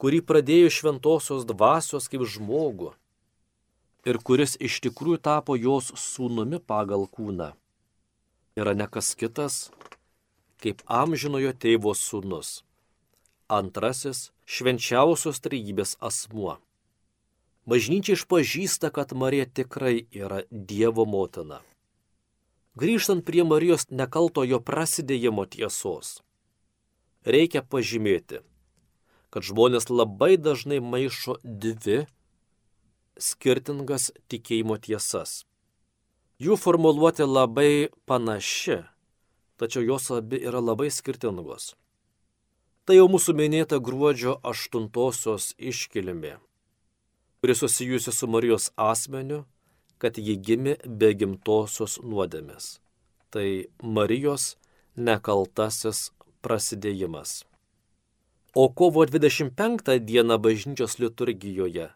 kurį 0.00 0.22
pradėjo 0.24 0.72
šventosios 0.72 1.44
dvasios 1.48 2.08
kaip 2.08 2.24
žmogų 2.24 2.94
ir 4.08 4.18
kuris 4.24 4.56
iš 4.56 4.80
tikrųjų 4.86 5.20
tapo 5.20 5.56
jos 5.60 5.90
sūnumi 6.00 6.60
pagal 6.64 7.04
kūną, 7.04 7.52
yra 8.56 8.72
ne 8.74 8.86
kas 8.88 9.12
kitas, 9.20 9.68
kaip 10.64 10.80
amžinojo 10.88 11.52
tėvo 11.52 11.92
sūnus. 11.96 12.62
Antrasis- 13.50 14.30
švenčiausios 14.54 15.40
trejybės 15.44 15.96
asmuo. 16.00 16.58
Bažnyčia 17.66 18.14
išpažįsta, 18.16 18.90
kad 18.90 19.12
Marija 19.12 19.46
tikrai 19.46 20.06
yra 20.10 20.44
Dievo 20.50 21.04
motina. 21.04 21.60
Grįžtant 22.76 23.24
prie 23.24 23.44
Marijos 23.44 23.90
nekaltojo 23.90 24.60
prasidėjimo 24.64 25.44
tiesos, 25.50 26.22
reikia 27.26 27.62
pažymėti, 27.62 28.40
kad 29.30 29.46
žmonės 29.46 29.88
labai 29.90 30.36
dažnai 30.36 30.80
maišo 30.82 31.38
dvi 31.44 32.04
skirtingas 33.20 34.10
tikėjimo 34.30 34.78
tiesas. 34.82 35.44
Jų 36.40 36.56
formuluotė 36.56 37.26
labai 37.28 37.90
panaši, 38.08 38.80
tačiau 39.60 39.84
jos 39.84 40.08
abi 40.16 40.40
yra 40.40 40.62
labai 40.64 40.88
skirtingos. 40.88 41.74
Tai 42.88 42.96
jau 42.96 43.10
mūsų 43.12 43.34
minėta 43.36 43.76
gruodžio 43.76 44.38
aštuntosios 44.42 45.52
iškilmė, 45.60 46.38
kuri 47.40 47.54
susijusi 47.54 48.14
su 48.16 48.26
Marijos 48.26 48.70
asmeniu, 48.80 49.44
kad 50.00 50.16
ji 50.16 50.38
gimė 50.40 50.78
be 50.88 51.12
gimtosios 51.12 51.98
nuodėmės. 52.00 52.80
Tai 53.30 53.68
Marijos 53.84 54.56
nekaltasis 54.96 56.08
prasidėjimas. 56.40 57.44
O 58.54 58.68
kovo 58.74 59.06
25 59.06 59.98
dieną 60.00 60.38
bažnyčios 60.38 60.98
liturgijoje 60.98 61.90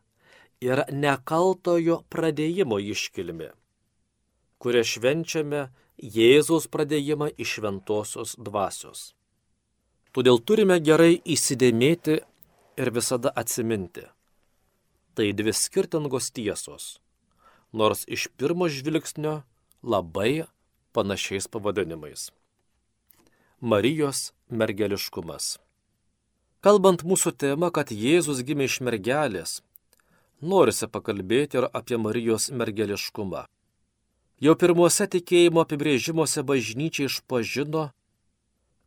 yra 0.63 0.85
nekaltojo 0.93 1.97
pradėjimo 2.11 2.79
iškilmi, 2.79 3.49
kurią 4.63 4.83
švenčiame 4.87 5.65
Jėzaus 5.99 6.69
pradėjimą 6.71 7.33
iš 7.39 7.57
šventosios 7.59 8.37
dvasios. 8.39 9.15
Todėl 10.15 10.39
turime 10.47 10.79
gerai 10.79 11.19
įsidėmėti 11.27 12.21
ir 12.79 12.91
visada 12.95 13.35
atsiminti. 13.35 14.07
Tai 15.15 15.27
dvi 15.35 15.55
skirtingos 15.55 16.31
tiesos, 16.35 17.01
nors 17.75 18.07
iš 18.07 18.29
pirmo 18.39 18.71
žvilgsnio 18.71 19.41
labai 19.83 20.47
panašiais 20.95 21.51
pavadinimais. 21.51 22.31
Marijos 23.61 24.31
mergeliškumas. 24.51 25.64
Kalbant 26.65 27.03
mūsų 27.05 27.35
tema, 27.37 27.69
kad 27.69 27.91
Jėzus 27.93 28.39
gimė 28.41 28.65
iš 28.71 28.79
mergelės, 28.87 29.59
norisi 30.41 30.87
pakalbėti 30.89 31.59
ir 31.61 31.67
apie 31.69 31.99
Marijos 32.01 32.47
mergeliškumą. 32.57 33.43
Jau 34.41 34.55
pirmuose 34.63 35.05
tikėjimo 35.13 35.61
apibrėžimuose 35.61 36.41
bažnyčia 36.49 37.11
išpažino, 37.11 37.91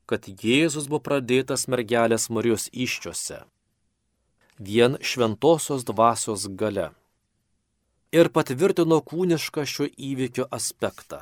kad 0.09 0.25
Jėzus 0.25 0.89
buvo 0.89 1.03
pradėtas 1.05 1.67
mergelės 1.69 2.25
Marijos 2.33 2.65
iščiose, 2.73 3.43
vien 4.57 4.97
šventosios 4.97 5.85
dvasios 5.85 6.49
gale. 6.49 6.89
Ir 8.09 8.33
patvirtino 8.33 9.03
kūnišką 9.05 9.69
šio 9.69 9.91
įvykio 10.09 10.49
aspektą. 10.49 11.21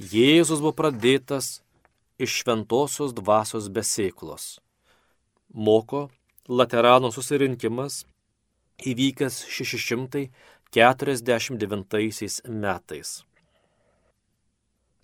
Jėzus 0.00 0.64
buvo 0.64 0.72
pradėtas 0.80 1.58
iš 2.16 2.40
šventosios 2.40 3.12
dvasios 3.12 3.68
besėklos. 3.68 4.61
Moko 5.54 6.10
Laterano 6.48 7.12
susirinkimas 7.12 8.06
įvykęs 8.82 9.44
649 9.46 12.40
metais. 12.48 13.24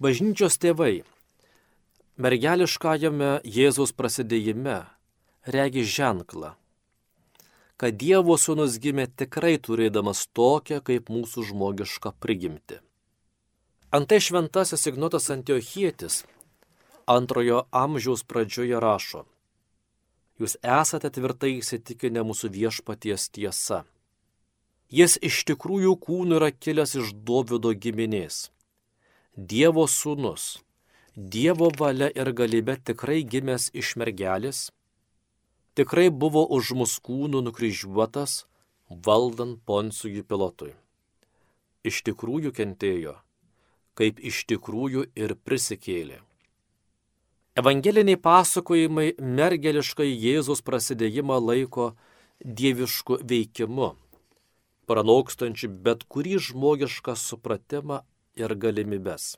Bažnyčios 0.01 0.59
tėvai 0.62 1.03
mergeliškajame 2.18 3.40
Jėzaus 3.44 3.92
prasidėjime 3.92 4.86
regi 5.46 5.84
ženklą, 5.84 6.55
kad 7.78 7.94
Dievo 8.01 8.36
sūnus 8.40 8.78
gimė 8.82 9.07
tikrai 9.20 9.59
turėdamas 9.62 10.26
tokią 10.34 10.80
kaip 10.82 11.09
mūsų 11.12 11.42
žmogišką 11.53 12.12
prigimti. 12.18 12.80
Antai 13.94 14.18
šventasis 14.20 14.86
Ignotas 14.90 15.30
Antiochietis 15.30 16.24
antrojo 17.09 17.64
amžiaus 17.72 18.22
pradžioje 18.24 18.80
rašo, 18.82 19.24
jūs 20.39 20.57
esate 20.62 21.11
tvirtai 21.14 21.59
įsitikinę 21.59 22.22
mūsų 22.26 22.51
viešpaties 22.55 23.28
tiesa. 23.34 23.82
Jis 24.89 25.18
iš 25.20 25.43
tikrųjų 25.51 25.99
kūnų 26.01 26.39
yra 26.39 26.49
kilęs 26.55 26.95
iš 26.97 27.12
Dovido 27.28 27.74
giminės. 27.74 28.49
Dievo 29.36 29.84
sūnus, 29.86 30.62
Dievo 31.14 31.68
valia 31.78 32.09
ir 32.14 32.30
galybė 32.32 32.78
tikrai 32.91 33.20
gimęs 33.26 33.68
iš 33.74 33.97
mergelės, 34.01 34.68
tikrai 35.74 36.09
buvo 36.11 36.45
už 36.57 36.72
mus 36.78 36.95
kūnų 37.03 37.43
nukryžiuotas, 37.49 38.45
valdant 38.89 39.59
Ponsujų 39.66 40.22
pilotui. 40.30 40.72
Iš 41.84 42.01
tikrųjų 42.07 42.55
kentėjo, 42.55 43.18
kaip 43.99 44.22
iš 44.22 44.45
tikrųjų 44.51 45.05
ir 45.18 45.34
prisikėlė. 45.43 46.22
Evangeliniai 47.59 48.21
pasakojimai 48.23 49.09
mergeliškai 49.19 50.07
Jėzus 50.13 50.63
prasidėjimą 50.63 51.41
laiko 51.43 51.89
dievišku 52.61 53.19
veikimu, 53.33 53.91
pranokstančiu 54.87 55.73
bet 55.89 56.07
kurį 56.07 56.39
žmogišką 56.51 57.19
supratimą 57.19 58.03
ir 58.39 58.55
galimybes 58.55 59.35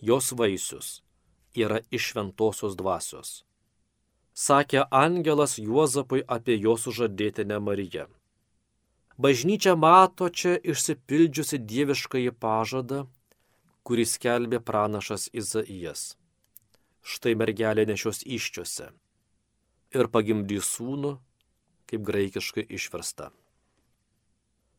jos 0.00 0.32
vaisius 0.32 1.02
yra 1.54 1.80
iš 1.90 2.12
šventosios 2.12 2.76
dvasios. 2.78 3.42
Sakė 4.34 4.84
angelas 4.94 5.56
Juozapui 5.58 6.22
apie 6.28 6.54
jo 6.62 6.76
sužadėtinę 6.78 7.58
Mariją. 7.58 8.06
Bažnyčia 9.18 9.74
mato 9.74 10.28
čia 10.30 10.54
išsipildžiusi 10.62 11.58
dieviškąjį 11.58 12.32
pažadą, 12.38 13.00
kurį 13.82 14.04
skelbė 14.06 14.60
pranašas 14.62 15.26
Izaijas. 15.34 16.14
Štai 17.08 17.32
mergelė 17.40 17.86
nešios 17.88 18.20
iščiose 18.26 18.90
ir 19.96 20.10
pagimdys 20.12 20.68
sūnų, 20.76 21.14
kaip 21.88 22.04
graikiškai 22.04 22.66
išversta. 22.78 23.30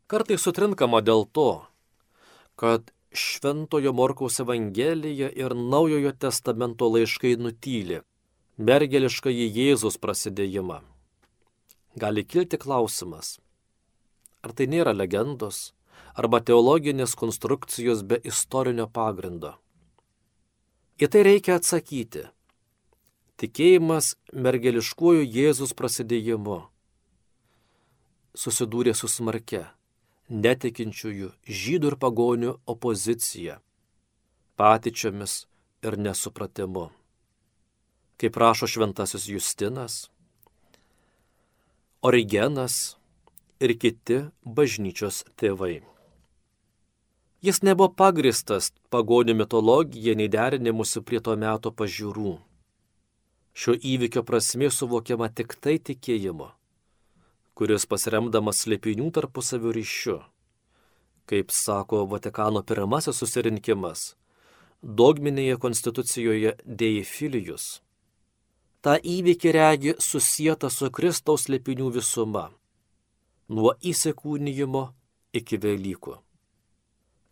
Kartai 0.09 0.37
sutrinkama 0.41 1.01
dėl 1.05 1.25
to, 1.33 1.49
kad 2.59 2.93
Šventojo 3.09 3.93
Morkaus 3.97 4.37
Evangelija 4.43 5.31
ir 5.33 5.55
Naujojo 5.57 6.13
testamento 6.13 6.89
laiškai 6.93 7.33
nutyli 7.41 8.03
mergelišką 8.59 9.31
į 9.31 9.45
Jėzus 9.55 9.97
prasidėjimą. 10.03 10.81
Gali 11.97 12.25
kilti 12.27 12.59
klausimas, 12.61 13.39
ar 14.45 14.53
tai 14.53 14.67
nėra 14.69 14.93
legendos 14.93 15.71
arba 16.13 16.41
teologinės 16.43 17.15
konstrukcijos 17.17 18.03
be 18.03 18.19
istorinio 18.31 18.85
pagrindo. 18.91 19.55
Į 20.99 21.07
tai 21.07 21.23
reikia 21.23 21.55
atsakyti. 21.59 22.25
Tikėjimas 23.39 24.17
mergeliškuoju 24.35 25.23
Jėzus 25.23 25.71
prasidėjimu 25.71 26.59
susidūrė 28.39 28.93
su 28.95 29.07
smarke 29.11 29.63
netikinčiųjų 30.29 31.31
žydų 31.59 31.91
ir 31.91 31.97
pagonių 31.99 32.53
opozicija, 32.69 33.57
patyčiomis 34.59 35.45
ir 35.83 35.97
nesupratimu. 35.97 36.89
Kaip 38.19 38.37
rašo 38.37 38.67
šventasis 38.69 39.29
Justinas, 39.31 40.09
Origenas 41.99 42.95
ir 43.59 43.73
kiti 43.75 44.21
bažnyčios 44.43 45.25
tėvai. 45.39 45.81
Jis 47.41 47.61
nebuvo 47.63 47.93
pagristas 47.95 48.73
pagonių 48.91 49.37
mitologija, 49.41 50.15
nei 50.15 50.27
derinimusi 50.27 51.01
prie 51.01 51.23
to 51.23 51.37
meto 51.39 51.71
pažiūrų. 51.71 52.37
Šio 53.55 53.75
įvykio 53.75 54.23
prasmė 54.27 54.69
suvokiama 54.71 55.29
tik 55.31 55.55
tai 55.59 55.79
tikėjimu 55.79 56.51
kuris 57.59 57.83
pasiremdamas 57.91 58.61
slėpinių 58.63 59.09
tarpusavio 59.11 59.73
ryšiu, 59.75 60.13
kaip 61.27 61.51
sako 61.51 62.05
Vatikano 62.07 62.61
pirmasis 62.63 63.19
susirinkimas, 63.19 64.03
dogminėje 65.01 65.57
konstitucijoje 65.59 66.53
Deifilijus. 66.63 67.65
Ta 68.79 68.95
įvykį 68.95 69.51
regi 69.57 69.95
susijęta 69.99 70.71
su 70.71 70.87
Kristaus 70.87 71.49
slėpinių 71.49 71.91
visuma, 71.99 72.45
nuo 73.51 73.75
įsikūnyjimo 73.91 74.85
iki 75.35 75.59
Velykų. 75.59 76.15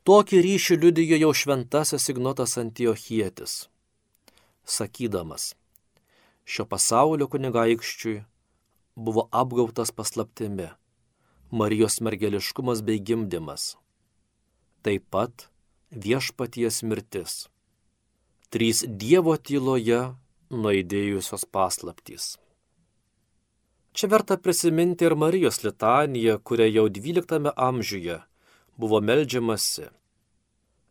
Tokį 0.07 0.37
ryšį 0.39 0.75
liudijo 0.79 1.17
jau 1.19 1.29
šventasis 1.35 2.05
Ignotas 2.13 2.53
Antiochietis, 2.61 3.53
sakydamas, 4.63 5.49
šio 6.47 6.63
pasaulio 6.71 7.25
kunigaikščiui 7.33 8.21
buvo 8.95 9.25
apgautas 9.35 9.91
paslaptimi- 9.97 10.69
Marijos 11.59 11.99
mergeliškumas 12.07 12.83
bei 12.87 13.01
gimdymas. 13.09 13.75
Taip 14.81 15.03
pat 15.11 15.49
viešpaties 15.91 16.79
mirtis. 16.87 17.35
Trys 18.49 18.85
Dievo 18.87 19.35
tyloje 19.35 20.15
nuaidėjusios 20.49 21.43
paslaptys. 21.51 22.37
Čia 23.91 24.07
verta 24.07 24.37
prisiminti 24.37 25.03
ir 25.03 25.19
Marijos 25.19 25.63
litaniją, 25.67 26.39
kuria 26.39 26.71
jau 26.71 26.87
XII 26.87 27.51
amžiuje 27.57 28.21
buvo 28.77 29.01
melžiamasi 29.01 29.87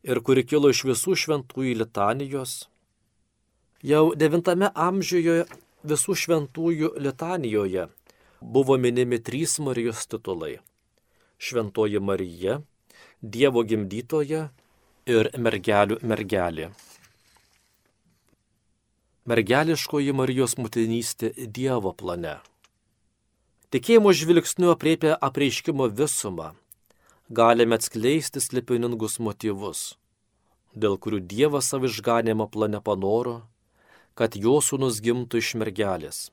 ir 0.06 0.20
kuri 0.22 0.44
kilo 0.46 0.70
iš 0.70 0.84
visų 0.86 1.16
šventųjų 1.22 1.74
litanijos. 1.82 2.66
Jau 3.82 4.10
IX 4.14 4.70
amžiuje 4.74 5.44
visų 5.86 6.14
šventųjų 6.22 6.94
litanijoje 7.02 7.88
buvo 8.40 8.76
minimi 8.78 9.18
trys 9.18 9.58
Marijos 9.58 10.06
titulai- 10.06 10.58
Šventoji 11.46 12.00
Marija, 12.00 12.62
Dievo 13.22 13.62
gimdytoja 13.64 14.50
ir 15.06 15.30
mergelių 15.38 15.98
mergelė. 16.02 16.70
Mergeliškoji 19.26 20.12
Marijos 20.12 20.54
motinystė 20.56 21.32
Dievo 21.34 21.92
plane. 21.92 22.38
Tikėjimo 23.70 24.12
žvilgsniu 24.14 24.70
apriepia 24.70 25.16
apreiškimo 25.18 25.88
visumą, 25.90 26.54
galime 27.28 27.76
atskleisti 27.80 28.40
slipiningus 28.40 29.18
motyvus, 29.18 29.96
dėl 30.74 30.96
kurių 30.98 31.20
Dievas 31.20 31.72
savo 31.72 31.90
išganimo 31.90 32.46
plane 32.46 32.80
panoro, 32.80 33.42
kad 34.14 34.36
jo 34.36 34.60
sūnus 34.62 35.02
gimtų 35.04 35.42
iš 35.42 35.54
mergelės 35.60 36.26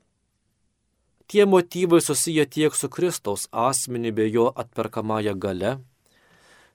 Tie 1.26 1.46
motyvai 1.46 2.00
susiję 2.00 2.46
tiek 2.46 2.76
su 2.76 2.88
Kristaus 2.88 3.48
asmeniu 3.50 4.12
bei 4.12 4.32
jo 4.32 4.52
atperkamąją 4.56 5.34
gale, 5.34 5.78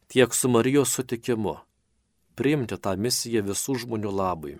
tiek 0.07 0.35
su 0.35 0.49
Marijos 0.49 0.89
sutikimu 0.89 1.55
priimti 2.35 2.77
tą 2.83 2.95
misiją 3.03 3.41
visų 3.49 3.73
žmonių 3.83 4.11
labui. 4.15 4.53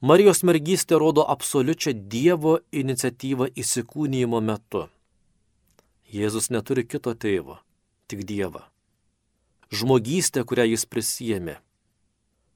Marijos 0.00 0.40
mergystė 0.48 0.98
rodo 1.02 1.22
absoliučią 1.34 1.92
Dievo 2.12 2.54
iniciatyvą 2.72 3.50
įsikūnymo 3.62 4.40
metu. 4.40 4.82
Jėzus 6.16 6.48
neturi 6.54 6.86
kito 6.88 7.12
tėvo, 7.14 7.58
tik 8.14 8.24
Dievą. 8.30 8.62
Žmogystė, 9.74 10.46
kurią 10.46 10.68
jis 10.70 10.86
prisijėmė, 10.86 11.58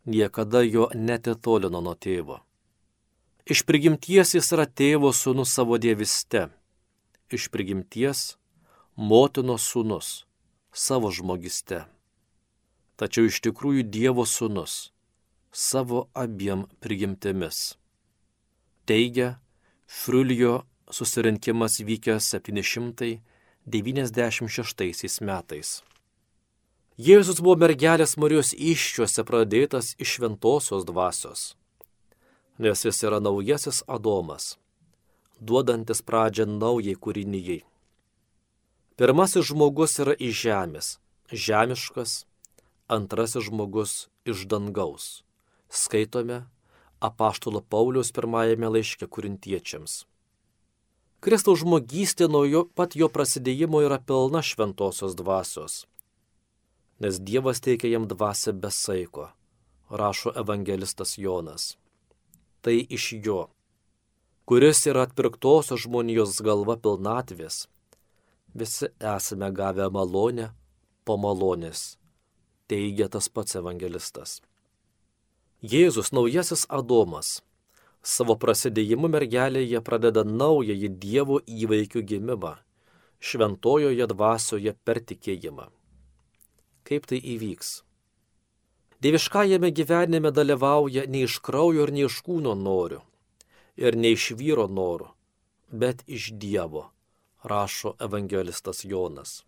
niekada 0.06 0.62
jo 0.62 0.86
netitolino 0.94 1.82
nuo 1.82 1.96
tėvo. 1.98 2.40
Iš 3.44 3.64
prigimties 3.66 4.36
jis 4.38 4.54
yra 4.54 4.68
tėvo 4.70 5.10
sūnus 5.10 5.50
savo 5.50 5.78
dieviste. 5.82 6.48
Iš 7.28 7.50
prigimties 7.50 8.38
motinos 8.94 9.66
sūnus 9.66 10.24
savo 10.72 11.10
žmogiste 11.10 11.86
tačiau 12.98 13.28
iš 13.30 13.38
tikrųjų 13.46 13.86
Dievo 13.86 14.26
sūnus 14.26 14.90
savo 15.54 16.08
abiem 16.18 16.66
prigimtimis. 16.82 17.78
Teigia 18.88 19.38
Friulio 19.86 20.64
susirinkimas 20.92 21.78
vykęs 21.86 22.32
796 23.68 25.20
metais. 25.20 25.82
Jėzus 26.98 27.40
buvo 27.44 27.54
mergelės 27.62 28.16
Marijos 28.18 28.54
iščiuose 28.56 29.22
pradėtas 29.28 29.92
iš 30.02 30.16
šventosios 30.16 30.86
dvasios, 30.88 31.42
nes 32.58 32.84
jis 32.84 33.02
yra 33.06 33.20
naujasis 33.20 33.84
Adomas, 33.86 34.56
duodantis 35.38 36.02
pradžią 36.02 36.48
naujai 36.48 36.96
kūrinyjei. 36.96 37.62
Pirmasis 38.98 39.52
žmogus 39.52 40.00
yra 40.02 40.16
iš 40.18 40.42
žemės, 40.42 40.86
žemiškas, 41.30 42.24
antrasis 42.90 43.46
žmogus 43.46 44.08
iš 44.26 44.48
dangaus. 44.50 45.22
Skaitome 45.68 46.46
apaštalo 46.98 47.60
Paulius 47.60 48.10
pirmajame 48.16 48.72
laiške 48.74 49.06
kurintiečiams. 49.06 50.02
Kristaus 51.20 51.64
žmogystė 51.64 52.28
nuo 52.30 52.44
jo 52.46 52.62
pat 52.78 52.94
jo 52.94 53.08
prasidėjimo 53.10 53.82
yra 53.82 53.98
pilna 53.98 54.42
šventosios 54.44 55.16
dvasios, 55.18 55.80
nes 57.02 57.18
Dievas 57.18 57.62
teikia 57.64 57.90
jam 57.96 58.06
dvasę 58.10 58.54
besaiko, 58.54 59.28
rašo 59.90 60.34
evangelistas 60.38 61.16
Jonas. 61.18 61.74
Tai 62.62 62.74
iš 62.74 63.12
jo, 63.24 63.48
kuris 64.46 64.84
yra 64.86 65.08
atpirktosios 65.08 65.86
žmonijos 65.86 66.38
galva 66.46 66.78
pilnatvės, 66.78 67.66
visi 68.54 68.90
esame 69.16 69.50
gavę 69.54 69.90
malonę 69.94 70.52
po 71.04 71.18
malonės 71.18 71.98
teigia 72.68 73.08
tas 73.08 73.28
pats 73.32 73.56
evangelistas. 73.58 74.38
Jėzus 75.64 76.12
naujasis 76.14 76.66
Adomas 76.68 77.40
savo 78.12 78.36
prasidėjimu 78.42 79.10
mergelėje 79.12 79.80
pradeda 79.88 80.24
naująjį 80.28 80.90
Dievo 81.02 81.40
įveikių 81.64 82.02
gimimą, 82.12 82.54
šventojoje 83.30 84.06
dvasioje 84.12 84.74
per 84.84 85.02
tikėjimą. 85.10 85.68
Kaip 86.88 87.08
tai 87.10 87.18
įvyks? 87.34 87.72
Dieviškajame 89.04 89.70
gyvenime 89.78 90.32
dalyvauja 90.34 91.04
ne 91.06 91.26
iš 91.26 91.38
kraujo 91.44 91.84
ir 91.86 91.92
ne 91.94 92.06
iš 92.08 92.22
kūno 92.26 92.54
norių, 92.58 93.02
ir 93.78 93.98
ne 93.98 94.14
iš 94.16 94.32
vyro 94.40 94.66
norų, 94.78 95.12
bet 95.70 96.02
iš 96.06 96.32
Dievo, 96.40 96.88
rašo 97.44 97.94
evangelistas 98.08 98.82
Jonas 98.88 99.42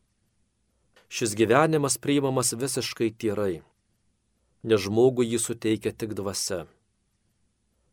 šis 1.10 1.34
gyvenimas 1.34 1.98
priimamas 1.98 2.52
visiškai 2.52 3.10
tyrai, 3.18 3.62
nes 4.62 4.82
žmogui 4.84 5.26
jį 5.26 5.40
suteikia 5.42 5.90
tik 5.90 6.14
dvasia. 6.14 6.66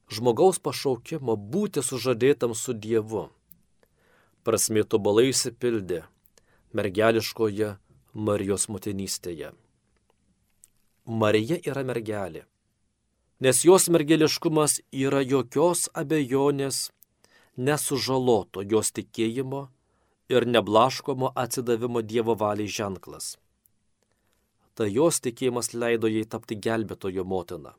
Žmogaus 0.08 0.60
pašaukimo 0.64 1.36
būti 1.36 1.84
sužadėtam 1.84 2.54
su 2.56 2.74
Dievu. 2.74 3.28
Prasmė 4.48 4.86
tobalai 4.88 5.30
įsipildė 5.34 6.06
mergeliškoje 6.78 7.74
Marijos 8.14 8.68
motinystėje. 8.72 9.52
Marija 11.08 11.58
yra 11.72 11.84
mergelė, 11.88 12.44
nes 13.44 13.64
jos 13.64 13.88
mergeliškumas 13.92 14.80
yra 14.92 15.22
jokios 15.24 15.88
abejonės 16.02 16.80
nesužaloto 17.58 18.64
jos 18.64 18.92
tikėjimo 18.92 19.68
ir 20.30 20.48
neblaškomo 20.48 21.32
atsidavimo 21.44 22.02
Dievo 22.02 22.36
valiai 22.36 22.72
ženklas. 22.80 23.36
Tai 24.76 24.88
jos 24.92 25.20
tikėjimas 25.26 25.74
leido 25.74 26.12
jai 26.12 26.26
tapti 26.30 26.56
gelbėtojo 26.68 27.24
motina. 27.26 27.74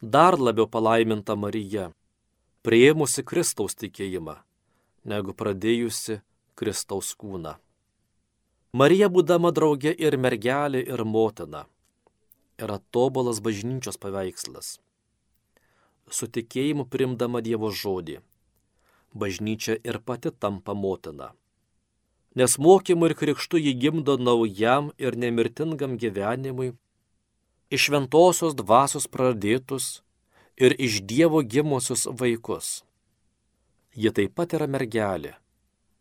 Dar 0.00 0.38
labiau 0.38 0.66
palaiminta 0.66 1.36
Marija, 1.36 1.90
prieimusi 2.64 3.24
Kristaus 3.24 3.74
tikėjimą, 3.76 4.36
negu 5.04 5.34
pradėjusi 5.36 6.20
Kristaus 6.56 7.12
kūną. 7.20 7.56
Marija 8.72 9.10
būdama 9.12 9.50
draugė 9.52 9.92
ir 9.92 10.16
mergelė 10.16 10.80
ir 10.84 11.04
motina 11.04 11.66
yra 12.60 12.78
tobulas 12.92 13.40
bažnyčios 13.40 13.96
paveikslas. 14.00 14.78
Su 16.10 16.26
tikėjimu 16.26 16.84
primdama 16.88 17.40
Dievo 17.40 17.70
žodį, 17.72 18.20
bažnyčia 19.12 19.76
ir 19.84 20.00
pati 20.00 20.32
tampa 20.32 20.74
motina 20.74 21.32
nes 22.34 22.58
mokymu 22.58 23.10
ir 23.10 23.16
krikštu 23.18 23.58
jį 23.58 23.72
gimdo 23.82 24.16
naujam 24.16 24.90
ir 24.98 25.16
nemirtingam 25.18 25.96
gyvenimui, 25.98 26.74
iš 27.70 27.86
šventosios 27.88 28.56
dvasios 28.58 29.06
pradėtus 29.06 30.00
ir 30.58 30.74
iš 30.78 31.00
Dievo 31.06 31.42
gimusius 31.42 32.06
vaikus. 32.22 32.82
Ji 33.94 34.10
taip 34.14 34.34
pat 34.38 34.54
yra 34.58 34.66
mergelė, 34.70 35.36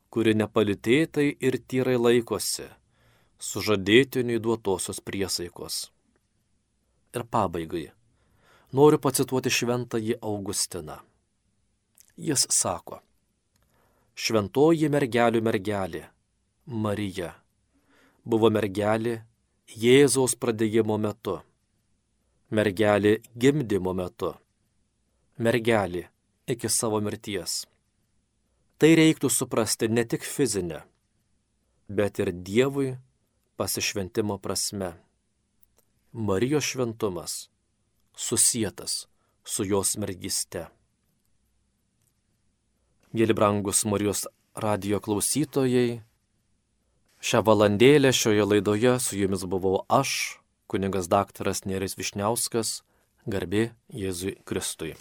kuri 0.10 0.34
nepalitėtai 0.38 1.30
ir 1.40 1.60
tyrai 1.70 1.98
laikosi, 1.98 2.68
sužadėtiniui 3.40 4.42
duotosios 4.42 5.02
priesaikos. 5.02 5.88
Ir 7.16 7.26
pabaigai 7.26 7.88
noriu 8.74 9.00
pacituoti 9.02 9.50
šventąjį 9.50 10.20
Augustiną. 10.22 11.00
Jis 12.20 12.46
sako, 12.54 13.00
šventoji 14.14 14.90
mergelių 14.92 15.42
mergelė, 15.42 16.04
Marija. 16.66 17.34
Buvo 18.26 18.52
mergelė 18.54 19.22
Jėzaus 19.70 20.36
pradėjimo 20.38 20.98
metu. 21.02 21.40
Mergelė 22.50 23.20
gimdymo 23.38 23.94
metu. 23.94 24.32
Mergelė 25.38 26.08
iki 26.50 26.70
savo 26.70 26.98
mirties. 27.06 27.68
Tai 28.82 28.90
reiktų 28.98 29.30
suprasti 29.30 29.90
ne 29.92 30.06
tik 30.06 30.26
fizinę, 30.26 30.82
bet 31.88 32.20
ir 32.24 32.32
Dievui 32.34 32.96
pasišventimo 33.60 34.40
prasme. 34.42 34.96
Marijos 36.12 36.66
šventumas 36.72 37.38
susijęs 38.18 39.06
su 39.46 39.70
jos 39.70 39.96
mergyste. 40.02 40.68
Mėly 43.14 43.34
brangus 43.38 43.86
Marijos 43.86 44.26
radio 44.58 44.98
klausytojai, 44.98 46.02
Šią 47.20 47.42
valandėlę 47.44 48.14
šioje 48.16 48.46
laidoje 48.48 48.94
su 49.04 49.18
jumis 49.20 49.42
buvau 49.44 49.82
aš, 49.92 50.40
kuningas 50.70 51.10
daktaras 51.10 51.66
Neris 51.66 51.98
Višniauskas, 51.98 52.80
garbė 53.26 53.70
Jėzui 53.90 54.38
Kristui. 54.46 54.96